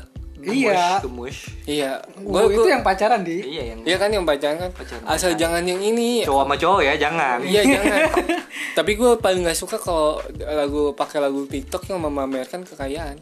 Iya. 0.46 1.02
gemus 1.02 1.50
iya. 1.66 1.98
Gua, 2.22 2.46
gua, 2.46 2.54
itu 2.54 2.70
yang 2.70 2.86
pacaran 2.86 3.26
di. 3.26 3.42
iya 3.42 3.74
yang 3.74 3.80
iya 3.82 3.98
kan 3.98 4.14
yang 4.14 4.26
pacaran 4.30 4.62
kan? 4.62 4.72
Pacaran. 4.78 5.02
asal 5.10 5.34
jangan 5.34 5.66
yang 5.66 5.82
ini. 5.82 6.22
Cowok 6.22 6.44
sama 6.46 6.56
cowok 6.62 6.82
ya 6.86 6.94
jangan. 7.02 7.38
Iya 7.42 7.62
jangan. 7.66 8.00
Tapi 8.78 8.92
gue 8.94 9.12
paling 9.18 9.42
nggak 9.42 9.58
suka 9.58 9.82
kalau 9.82 10.22
lagu 10.38 10.94
pakai 10.94 11.18
lagu 11.24 11.50
TikTok 11.50 11.90
yang 11.90 12.04
memamerkan 12.06 12.62
kekayaan. 12.62 13.18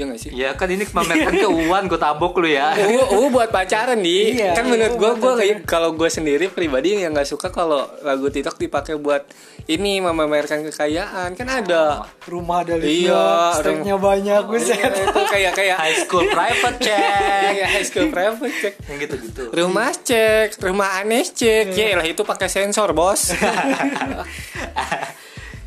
Iya 0.00 0.08
nggak 0.08 0.20
sih? 0.20 0.30
ya 0.32 0.56
kan 0.56 0.68
ini 0.72 0.88
memamerkan 0.88 1.34
keuangan 1.36 1.84
gue 1.84 2.00
tabok 2.00 2.32
lu 2.40 2.48
ya 2.48 2.72
Oh, 3.12 3.28
buat 3.28 3.52
pacaran 3.52 4.00
di. 4.00 4.32
Iya, 4.32 4.56
kan 4.56 4.64
menurut 4.64 4.96
gue, 4.96 5.12
gue 5.20 5.34
kalau 5.68 5.92
gue 5.92 6.08
sendiri 6.08 6.48
pribadi 6.48 6.96
yang 6.96 7.12
nggak 7.12 7.28
suka 7.28 7.52
kalau 7.52 7.84
lagu 8.00 8.32
TikTok 8.32 8.56
dipakai 8.56 8.96
buat 8.96 9.28
ini 9.68 10.00
memamerkan 10.00 10.64
kekayaan. 10.64 11.36
Kan 11.36 11.46
ada. 11.46 12.08
Rumah 12.24 12.64
ada 12.64 12.80
Iya, 12.80 13.52
stepnya 13.60 14.00
banyak, 14.00 14.40
gue 14.48 14.58
Iya, 14.58 14.88
itu 14.88 15.20
kayak 15.28 15.52
kayak 15.52 15.76
high 15.76 15.98
school 16.00 16.24
private 16.24 16.78
check 16.80 17.52
kayak 17.52 17.68
high 17.68 17.86
school 17.86 18.08
private 18.08 18.54
check. 18.56 18.74
yang 18.88 18.98
gitu-gitu 18.98 19.42
Rumah 19.52 19.90
cek, 19.92 20.48
rumah 20.64 20.88
aneh 21.02 21.28
cek. 21.28 21.76
Ya 21.76 21.98
lah 22.00 22.06
itu 22.08 22.24
pakai 22.24 22.48
sensor 22.48 22.96
bos. 22.96 23.30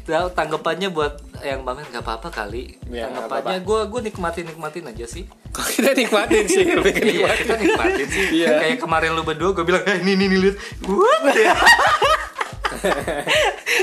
Tanggapannya 0.06 0.92
buat 0.92 1.16
yang 1.40 1.64
pamer 1.64 1.88
nggak 1.88 2.04
apa-apa 2.04 2.28
kali. 2.28 2.76
Ya, 2.88 3.08
tanggapannya 3.08 3.64
gue 3.64 3.80
gue 3.88 4.02
nikmatin 4.04 4.46
nikmatin 4.46 4.84
aja 4.86 5.06
sih. 5.08 5.24
Kok 5.50 5.64
kita 5.70 5.92
nikmatin 5.94 6.44
sih? 6.44 6.66
Lebih 6.68 6.92
ke 6.92 7.02
Iya 7.02 7.12
nikmatin. 7.12 7.40
kita 7.40 7.56
nikmatin 7.58 8.08
sih. 8.08 8.26
Iya. 8.36 8.48
Kayak 8.60 8.78
kemarin 8.80 9.10
lu 9.14 9.24
berdua 9.24 9.52
gue 9.52 9.64
bilang 9.64 9.84
eh 9.84 9.98
ini 10.00 10.16
nih 10.16 10.28
nih 10.28 10.40
lihat. 10.42 10.56
What? 10.84 11.24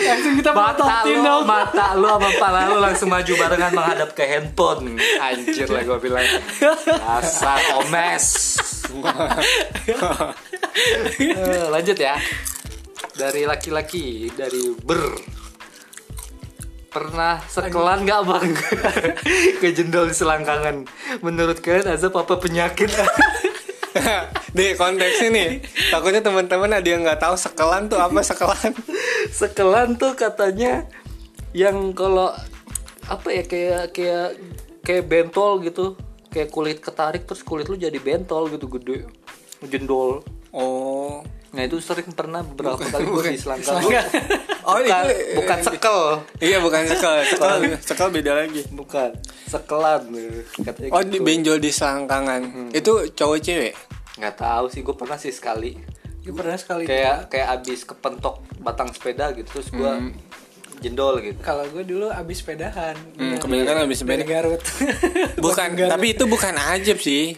Langsung 0.00 0.34
kita 0.34 0.50
mata 0.52 1.06
lu 1.06 1.22
dong. 1.22 1.44
mata 1.46 1.94
lu 1.94 2.04
sama 2.04 2.28
kepala 2.28 2.58
lu 2.68 2.76
langsung 2.78 3.08
maju 3.08 3.32
barengan 3.32 3.72
menghadap 3.72 4.10
ke 4.12 4.24
handphone. 4.26 4.98
Anjir 5.16 5.68
lah 5.68 5.82
gue 5.82 5.98
bilang. 6.00 6.26
Asal 7.16 7.58
omes. 7.80 8.26
Eh, 11.20 11.66
lanjut 11.66 11.98
ya. 11.98 12.14
Dari 13.12 13.42
laki-laki 13.42 14.30
dari 14.30 14.70
ber 14.76 15.18
pernah 16.90 17.38
sekelan 17.46 18.02
nggak 18.02 18.20
bang? 18.26 18.48
Kejendol 19.62 20.10
di 20.10 20.14
selangkangan. 20.18 20.90
Menurut 21.22 21.62
kalian 21.62 21.94
azab 21.94 22.18
apa 22.18 22.36
penyakit? 22.36 22.90
Di 24.50 24.74
konteksnya 24.74 25.30
nih, 25.30 25.48
takutnya 25.94 26.22
teman-teman 26.22 26.78
ada 26.78 26.88
yang 26.88 27.06
nggak 27.06 27.22
tahu 27.22 27.34
sekelan 27.38 27.86
tuh 27.86 28.02
apa 28.02 28.22
sekelan. 28.22 28.74
sekelan 29.40 29.94
tuh 29.94 30.18
katanya 30.18 30.86
yang 31.54 31.94
kalau 31.94 32.34
apa 33.06 33.28
ya 33.30 33.42
kayak 33.46 33.94
kayak 33.94 34.28
kayak 34.82 35.04
bentol 35.06 35.62
gitu. 35.62 35.94
Kayak 36.30 36.54
kulit 36.54 36.78
ketarik 36.78 37.26
terus 37.26 37.42
kulit 37.42 37.66
lu 37.66 37.74
jadi 37.74 37.98
bentol 37.98 38.50
gitu 38.50 38.66
gede. 38.66 39.06
Jendol. 39.66 40.22
Oh. 40.50 41.22
nah 41.50 41.66
itu 41.66 41.82
sering 41.82 42.10
pernah 42.14 42.46
beberapa 42.46 42.78
kali 42.78 43.06
gue 43.10 43.34
di 43.34 43.38
selangkangan 43.38 44.49
Oh, 44.62 44.76
bukan, 44.76 45.02
itu- 45.04 45.34
bukan 45.34 45.58
sekel 45.60 46.00
Iya 46.38 46.58
bukan 46.58 46.82
sekel, 46.84 47.14
sekel, 47.24 47.52
sekel 47.80 48.08
beda 48.10 48.32
lagi. 48.36 48.62
bukan 48.68 49.10
sekelan 49.46 50.02
katanya 50.58 50.90
Oh 50.90 51.00
gitu. 51.00 51.10
di 51.10 51.18
benjol 51.18 51.56
di 51.56 51.70
selangkangan. 51.70 52.42
Itu 52.70 53.08
cowok 53.08 53.38
cewek. 53.38 53.74
nggak 54.16 54.36
tahu 54.36 54.64
sih 54.68 54.80
gue 54.80 54.92
pernah 54.92 55.16
sih 55.16 55.30
sekali 55.30 55.72
Gue 56.20 56.34
pernah 56.34 56.52
sekali. 56.54 56.84
kayak 56.84 57.28
kayak 57.28 57.48
abis 57.54 57.84
kepentok 57.84 58.44
batang 58.58 58.90
sepeda 58.90 59.32
gitu 59.32 59.48
terus 59.50 59.68
gue 59.70 59.92
jendol 60.78 61.16
gitu 61.18 61.36
Kalau 61.38 61.64
gue 61.66 61.80
dulu 61.82 62.08
abis 62.08 62.40
sepedahan. 62.40 62.96
Hmm, 63.14 63.36
kebanyakan 63.36 63.84
habis 63.84 64.00
Dari 64.00 64.20
sepeda. 64.20 64.24
Garut. 64.26 64.62
Bukan, 65.38 65.68
Garut. 65.74 65.90
tapi 65.90 66.06
itu 66.10 66.24
bukan 66.24 66.54
ajab 66.56 66.98
sih. 66.98 67.36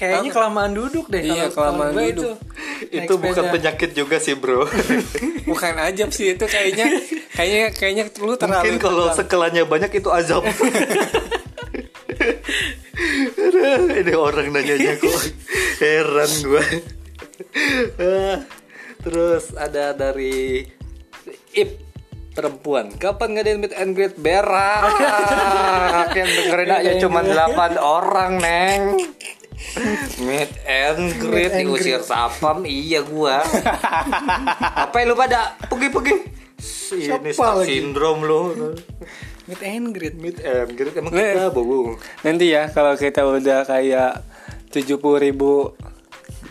Kayaknya 0.00 0.30
kelamaan 0.32 0.72
duduk 0.72 1.12
deh. 1.12 1.20
Iya, 1.20 1.52
kalau- 1.52 1.76
kelamaan 1.76 1.92
duduk. 1.92 2.36
naik 2.80 3.04
itu 3.04 3.14
bukan 3.14 3.44
penyakit 3.52 3.90
juga 3.92 4.16
sih 4.16 4.32
bro 4.32 4.64
Bukan 5.52 5.74
ajab 5.76 6.08
sih 6.08 6.32
itu 6.32 6.44
kayaknya 6.48 6.88
kayaknya 7.36 7.68
kayaknya 7.76 8.04
lu 8.16 8.32
terlalu 8.34 8.56
Mungkin 8.64 8.76
kalau 8.80 9.12
sekelannya 9.12 9.68
banyak 9.68 9.92
itu 9.94 10.08
azab. 10.08 10.40
Ini 14.00 14.12
orang 14.12 14.48
nanyanya 14.50 14.96
kok 14.96 15.20
heran 15.78 16.30
gue. 16.40 16.64
Terus 19.00 19.44
ada 19.52 19.92
dari 19.92 20.64
Ip 21.52 21.70
perempuan. 22.30 22.94
Kapan 22.94 23.28
ngadain 23.34 23.58
meet 23.58 23.74
and 23.74 23.92
greet 23.92 24.14
berak? 24.16 24.86
Yang 26.14 26.30
dengerin 26.36 26.70
aja 26.70 26.92
cuma 26.98 27.20
8 27.20 27.74
orang, 27.76 28.38
Neng. 28.38 28.82
Meet 30.26 30.52
and 30.64 31.14
greet 31.16 31.52
diusir 31.54 32.00
sapam 32.00 32.64
iya 32.64 33.04
gua. 33.04 33.44
Apa 34.88 35.04
lu 35.04 35.14
pada? 35.14 35.54
Pergi-pergi. 35.68 36.14
Ini 36.90 37.04
Siapa 37.06 37.62
lagi? 37.62 37.78
sindrom 37.80 38.24
lo. 38.24 38.56
Meet 39.46 39.62
and 39.62 39.86
greet. 39.92 40.16
Meet 40.18 40.38
and 40.42 40.70
greet 40.74 40.94
emang 40.96 41.12
kita 41.12 41.48
bobo. 41.50 41.96
nanti 42.20 42.50
ya 42.50 42.68
kalau 42.68 42.94
kita 42.96 43.22
udah 43.22 43.64
kayak 43.64 44.20
70 44.70 44.96
ribu 45.22 45.74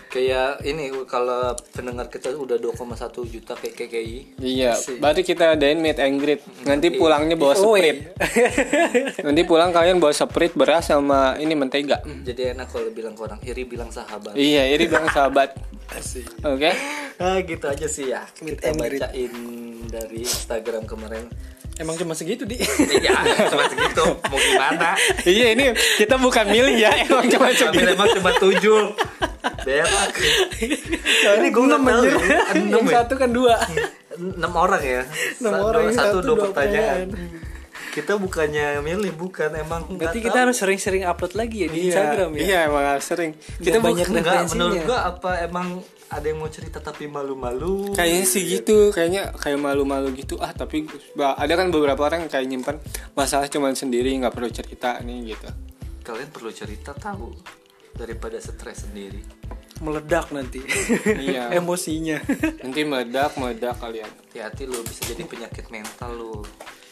Kayak 0.09 0.65
ini 0.65 0.89
kalau 1.05 1.53
pendengar 1.69 2.09
kita 2.09 2.33
udah 2.33 2.57
2,1 2.57 2.97
juta 3.29 3.53
kayak 3.53 3.77
KKI. 3.77 4.41
Iya, 4.41 4.73
baru 4.97 5.21
kita 5.21 5.53
adain 5.53 5.77
meet 5.77 6.01
and 6.01 6.17
greet. 6.17 6.41
Nanti 6.65 6.89
pulangnya 6.89 7.37
bawa 7.37 7.53
Oh, 7.53 7.77
sprite. 7.77 8.17
Nanti 9.25 9.41
pulang 9.43 9.69
kalian 9.69 10.01
bawa 10.01 10.09
sprite, 10.09 10.57
beras 10.57 10.89
sama 10.89 11.37
ini 11.37 11.53
mentega. 11.53 12.01
Jadi 12.01 12.57
enak 12.57 12.67
kalau 12.67 12.89
bilang 12.89 13.13
ke 13.13 13.21
orang 13.21 13.37
iri 13.43 13.63
bilang 13.63 13.93
sahabat. 13.93 14.33
Iya, 14.33 14.65
ini 14.67 14.89
bilang 14.89 15.05
sahabat. 15.07 15.53
Oke. 16.41 16.69
Ah 17.17 17.37
gitu 17.39 17.65
aja 17.65 17.85
sih 17.85 18.09
ya. 18.09 18.25
Meet 18.41 18.57
Kita 18.57 18.65
and 18.67 18.77
greet. 18.79 19.01
bacain 19.01 19.33
dari 19.85 20.17
Instagram 20.21 20.89
kemarin. 20.89 21.29
Emang 21.79 21.95
cuma 21.95 22.11
segitu 22.11 22.43
di. 22.43 22.59
Iya, 22.59 23.15
cuma 23.47 23.63
segitu. 23.65 24.03
Mau 24.03 24.35
gimana? 24.37 24.99
Iya, 25.23 25.55
ini 25.55 25.65
kita 25.95 26.19
bukan 26.19 26.45
milih 26.45 26.75
ya, 26.75 26.91
emang 27.07 27.23
cuma 27.25 27.47
Kami 27.47 27.55
segitu. 27.55 27.87
emang 27.89 28.09
cuma 28.13 28.31
tujuh. 28.35 28.81
Berak. 29.63 30.11
ini 31.39 31.47
gue 31.47 31.63
nggak 31.65 31.81
tahu. 31.81 32.03
Enam 32.51 32.67
Yang 32.69 32.85
ya? 32.85 32.95
satu 32.99 33.13
kan 33.15 33.29
dua. 33.31 33.55
enam 34.11 34.51
orang 34.51 34.83
ya. 34.83 35.01
Enam 35.39 35.53
orang, 35.57 35.83
satu, 35.89 35.95
satu 35.95 36.17
dua 36.19 36.27
dua 36.27 36.43
pertanyaan. 36.45 37.07
Kita 37.89 38.13
bukannya 38.15 38.83
milih, 38.83 39.15
bukan 39.15 39.49
emang. 39.55 39.81
Berarti 39.89 40.19
tahu. 40.19 40.27
kita 40.27 40.37
harus 40.43 40.57
sering-sering 40.59 41.07
upload 41.07 41.33
lagi 41.33 41.63
ya 41.63 41.67
di 41.67 41.79
Iya, 41.79 41.87
Instagram 41.89 42.29
ya. 42.35 42.39
Iya, 42.43 42.59
emang 42.67 42.83
harus 42.85 43.05
sering. 43.07 43.31
Kita 43.57 43.77
banyak 43.79 44.05
bukan 44.05 44.19
Enggak, 44.19 44.43
menurut 44.51 44.79
gua 44.83 44.99
apa 45.09 45.31
emang 45.41 45.67
ada 46.09 46.25
yang 46.25 46.41
mau 46.41 46.49
cerita 46.49 46.81
tapi 46.81 47.05
malu-malu? 47.05 47.93
kayaknya 47.93 48.25
sih 48.25 48.41
gitu, 48.45 48.89
kayaknya 48.89 49.29
kayak 49.37 49.61
malu-malu 49.61 50.09
gitu. 50.17 50.41
Ah, 50.41 50.49
tapi 50.49 50.89
ada 51.17 51.53
kan 51.53 51.69
beberapa 51.69 52.01
orang 52.01 52.25
yang 52.25 52.31
kayak 52.33 52.47
nyimpan 52.49 52.75
masalah 53.13 53.45
cuman 53.45 53.77
sendiri, 53.77 54.09
nggak 54.17 54.33
perlu 54.33 54.49
cerita 54.49 54.97
nih 55.05 55.37
gitu. 55.37 55.49
Kalian 56.01 56.29
perlu 56.33 56.49
cerita 56.49 56.97
tahu 56.97 57.29
daripada 57.93 58.41
stres 58.41 58.89
sendiri. 58.89 59.21
Meledak 59.79 60.33
nanti. 60.33 60.59
Iya. 61.05 61.51
Emosinya. 61.61 62.19
Nanti 62.65 62.81
meledak, 62.83 63.37
meledak 63.39 63.79
kalian. 63.79 64.09
Hati-hati 64.09 64.67
lu 64.67 64.81
bisa 64.83 65.07
jadi 65.07 65.23
penyakit 65.23 65.71
mental 65.71 66.11
lu. 66.17 66.41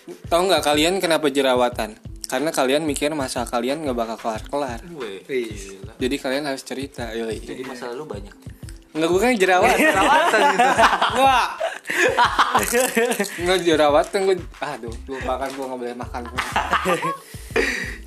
Tahu 0.07 0.41
nggak 0.47 0.63
kalian 0.63 1.03
kenapa 1.03 1.27
jerawatan? 1.27 1.99
Karena 2.27 2.51
kalian 2.51 2.83
mikir 2.83 3.11
masa 3.15 3.47
kalian 3.47 3.83
nggak 3.87 3.97
bakal 3.97 4.17
kelar-kelar. 4.19 4.83
Weh, 4.99 5.23
gila. 5.23 5.95
Jadi 5.95 6.15
kalian 6.19 6.43
harus 6.47 6.63
cerita, 6.63 7.11
yoi. 7.15 7.39
Jadi 7.39 7.63
masalah 7.63 7.95
lu 7.95 8.03
banyak. 8.03 8.56
Nggak 8.97 9.11
bukan 9.13 9.27
jerawatan. 9.37 9.77
Perawatan 9.77 10.41
gitu. 10.51 10.69
Nggak. 11.17 11.47
Nggak 13.45 13.59
jerawatan 13.63 14.19
gue. 14.25 14.37
Aduh, 14.59 14.93
gue 15.05 15.19
makan 15.21 15.49
gue 15.53 15.65
nggak 15.65 15.79
boleh 15.79 15.95
makan. 15.97 16.21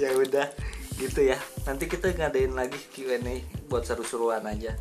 ya 0.03 0.11
udah 0.19 0.47
gitu 0.99 1.21
ya. 1.25 1.39
Nanti 1.65 1.85
kita 1.87 2.13
ngadain 2.13 2.53
lagi 2.53 2.79
Q&A 2.91 3.47
buat 3.71 3.87
seru-seruan 3.87 4.43
aja. 4.45 4.75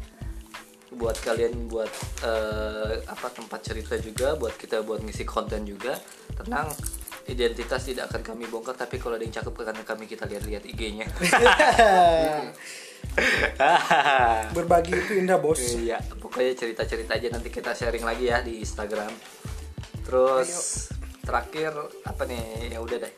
Buat 0.89 1.21
kalian 1.21 1.69
buat 1.69 1.91
eh, 2.25 3.05
apa 3.05 3.29
tempat 3.29 3.61
cerita 3.61 3.93
juga, 4.01 4.33
buat 4.33 4.57
kita 4.57 4.81
buat 4.81 5.05
ngisi 5.05 5.21
konten 5.23 5.61
juga. 5.69 5.93
Tenang 6.33 6.73
identitas 7.29 7.85
tidak 7.85 8.09
akan 8.09 8.21
kami 8.25 8.49
bongkar 8.49 8.73
tapi 8.73 8.97
kalau 8.97 9.13
ada 9.13 9.21
yang 9.21 9.33
cakep 9.37 9.53
akan 9.53 9.85
kami 9.85 10.09
kita 10.09 10.25
lihat-lihat 10.25 10.65
IG-nya 10.65 11.05
Berbagi 14.55 14.93
itu 14.93 15.13
indah 15.17 15.37
bos. 15.37 15.59
iya 15.75 15.99
pokoknya 16.15 16.53
cerita-cerita 16.55 17.13
aja 17.13 17.27
nanti 17.29 17.49
kita 17.49 17.73
sharing 17.73 18.01
lagi 18.01 18.27
ya 18.27 18.39
di 18.39 18.59
Instagram. 18.59 19.11
Terus 20.03 20.49
terakhir 21.21 21.73
apa 22.01 22.23
nih? 22.23 22.73
Ya 22.73 22.79
udah 22.79 22.97
deh. 22.99 23.13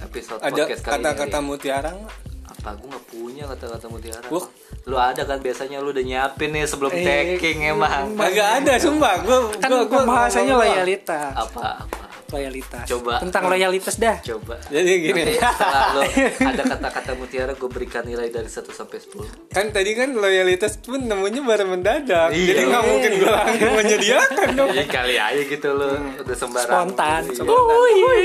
Episode 0.00 0.38
ada 0.38 0.54
podcast 0.54 0.82
kali 0.82 0.94
kata-kata 0.96 1.38
ini 1.38 1.46
mutiara 1.46 1.90
nggak? 1.90 2.16
apa? 2.48 2.68
Gue 2.74 2.88
nggak 2.88 3.06
punya 3.06 3.44
kata-kata 3.46 3.86
mutiara. 3.86 4.26
Gua- 4.26 4.50
lu 4.84 4.96
ada 4.96 5.22
kan? 5.22 5.38
Biasanya 5.38 5.78
lu 5.78 5.90
udah 5.90 6.00
nyiapin 6.00 6.48
nih 6.48 6.64
sebelum 6.64 6.90
Eh, 6.90 7.04
taking 7.04 7.66
emang. 7.66 8.16
Agak 8.16 8.62
ada 8.62 8.72
sumpah. 8.78 9.20
Gue 9.20 9.38
Kan 9.58 9.70
pembahasannya 9.84 10.54
loyalitas. 10.54 11.34
apa 11.36 11.84
apa 11.84 12.07
Loyalitas. 12.28 12.84
Coba. 12.84 13.18
Tentang 13.18 13.42
loyalitas 13.46 13.94
dah. 13.96 14.16
coba 14.20 14.56
Jadi 14.68 14.90
gini. 15.00 15.22
Nanti 15.24 15.40
setelah 15.40 15.84
lu 15.90 16.00
ada 16.52 16.62
kata-kata 16.62 17.10
mutiara 17.14 17.52
gue 17.52 17.68
berikan 17.68 18.02
nilai 18.04 18.28
dari 18.28 18.46
1 18.46 18.68
sampai 18.68 18.98
10 19.00 19.48
kan 19.48 19.64
tadi 19.68 19.90
kan 19.92 20.08
loyalitas 20.12 20.76
pun 20.78 21.00
nemunya 21.00 21.40
baru 21.40 21.64
mendadak 21.66 22.30
Iya. 22.30 22.44
jadi 22.46 22.62
nggak 22.68 22.84
mungkin 22.84 23.10
gue 23.16 23.30
langsung 23.30 23.72
menyediakan 23.74 24.48
dong 24.54 24.70
ya 24.70 24.84
kali 24.84 25.14
aja 25.16 25.42
gitu 25.42 25.68
lu 25.72 25.88
udah 26.20 26.36
sembarang 26.36 26.68
Spontan. 26.92 27.20
Iya. 27.26 27.42
Uy. 27.48 28.24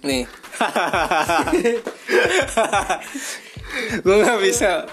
nih 0.00 0.24
gue 4.00 4.14
nggak 4.16 4.38
bisa 4.40 4.86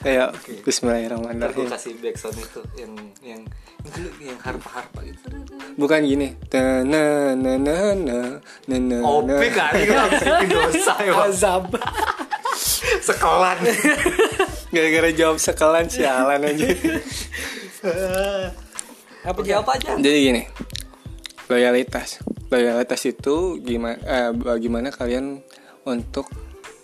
kayak 0.00 0.28
Ntar 0.32 0.46
gue 0.46 0.62
Bismillahirrahmanirrahim 0.64 1.66
kasih 1.66 1.92
backsound 1.98 2.36
itu 2.36 2.60
yang 2.76 2.92
yang 3.22 3.40
yang 4.20 4.40
harpa-harpa 4.40 5.04
gitu. 5.04 5.28
Bukan 5.76 6.00
gini. 6.08 6.34
Na 6.52 6.80
na 6.82 7.02
na 7.36 7.52
na 7.60 7.76
na 7.92 8.18
na 8.68 8.76
na. 8.80 8.96
Opi 9.04 9.48
kali 9.52 9.84
langsung 9.90 10.48
dosa 10.48 10.94
ya. 11.04 11.12
Azab. 11.28 11.68
sekolah 13.04 13.58
gara-gara 14.70 15.10
jawab 15.10 15.36
sekelan 15.42 15.86
sialan 15.90 16.46
aja. 16.46 16.68
Apa 19.26 19.40
jawab 19.44 19.66
aja. 19.74 19.98
Jadi 19.98 20.18
gini. 20.30 20.42
Loyalitas. 21.50 22.24
Loyalitas 22.48 23.02
itu 23.04 23.60
gimana 23.60 23.98
eh, 24.00 24.30
bagaimana 24.32 24.88
kalian 24.94 25.44
untuk 25.84 26.30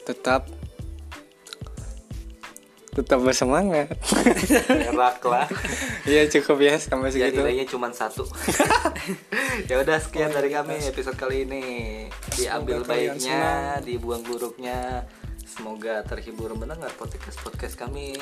tetap 0.04 0.59
tetap 2.90 3.22
bersemangat. 3.22 3.94
Merak 4.68 5.22
lah. 5.22 5.46
Iya 6.11 6.26
cukup 6.26 6.59
ya 6.64 6.74
sampai 6.81 7.14
ya 7.14 7.31
segitu. 7.31 7.42
nilainya 7.42 7.66
cuma 7.68 7.88
satu. 7.94 8.26
Ya 9.70 9.79
udah 9.83 9.98
sekian 10.03 10.31
dari 10.35 10.50
kami 10.50 10.79
episode 10.83 11.14
kali 11.14 11.46
ini. 11.46 11.64
Diambil 12.35 12.83
Semoga 12.83 12.90
baiknya 12.90 13.42
dibuang 13.83 14.22
buruknya. 14.26 15.07
Semoga 15.46 16.07
terhibur 16.07 16.55
mendengar 16.55 16.90
podcast 16.94 17.38
podcast 17.42 17.74
kami. 17.74 18.14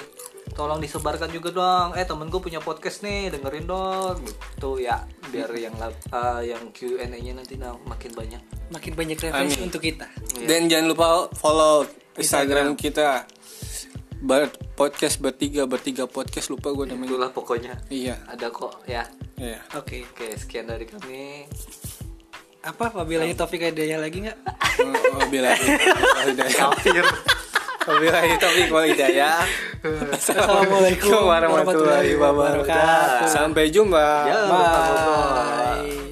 Tolong 0.57 0.81
disebarkan 0.81 1.29
juga 1.29 1.53
dong. 1.53 1.89
Eh 1.97 2.05
temen 2.09 2.29
gue 2.29 2.41
punya 2.41 2.61
podcast 2.61 3.05
nih 3.05 3.33
dengerin 3.33 3.69
dong. 3.69 4.17
Gitu 4.25 4.85
ya. 4.85 5.05
Biar 5.29 5.53
yang 5.57 5.77
lab- 5.77 6.09
eh, 6.09 6.53
yang 6.53 6.73
Q&A 6.73 7.05
nya 7.05 7.33
nanti 7.37 7.61
nah, 7.61 7.77
makin 7.85 8.13
banyak. 8.17 8.41
Makin 8.73 8.93
banyak 8.97 9.17
referensi 9.21 9.61
Amin. 9.61 9.69
untuk 9.69 9.81
kita. 9.85 10.09
Dan 10.45 10.69
jangan 10.69 10.87
lupa 10.89 11.07
follow 11.37 11.85
Instagram 12.17 12.75
kita 12.75 13.29
Ber 14.19 14.47
podcast 14.75 15.19
bertiga 15.19 15.63
bertiga 15.65 16.05
podcast 16.05 16.49
lupa 16.49 16.75
gue 16.75 16.91
namanya. 16.91 17.07
itulah 17.09 17.31
pokoknya 17.31 17.75
Iya. 17.87 18.19
ada 18.27 18.51
kok 18.51 18.83
ya 18.85 19.07
Iya. 19.37 19.63
Oke. 19.75 20.03
oke 20.05 20.27
sekian 20.35 20.67
dari 20.67 20.85
kami 20.85 21.47
Apa 22.61 22.91
wabillahi 22.93 23.33
taufik 23.33 23.63
hidayah 23.63 24.03
lagi 24.03 24.27
nggak? 24.27 24.39
Oh, 25.15 25.27
bila 25.31 25.55
kafir 26.51 27.07
Bila 27.89 28.21
topik 28.37 28.69
wal 28.69 28.85
hidayah. 28.85 29.41
Assalamualaikum 30.13 31.25
warahmatullahi 31.25 32.13
wabarakatuh. 32.13 33.33
Sampai 33.33 33.73
jumpa. 33.73 34.29
ya 34.29 34.37
ngobrol 34.45 36.08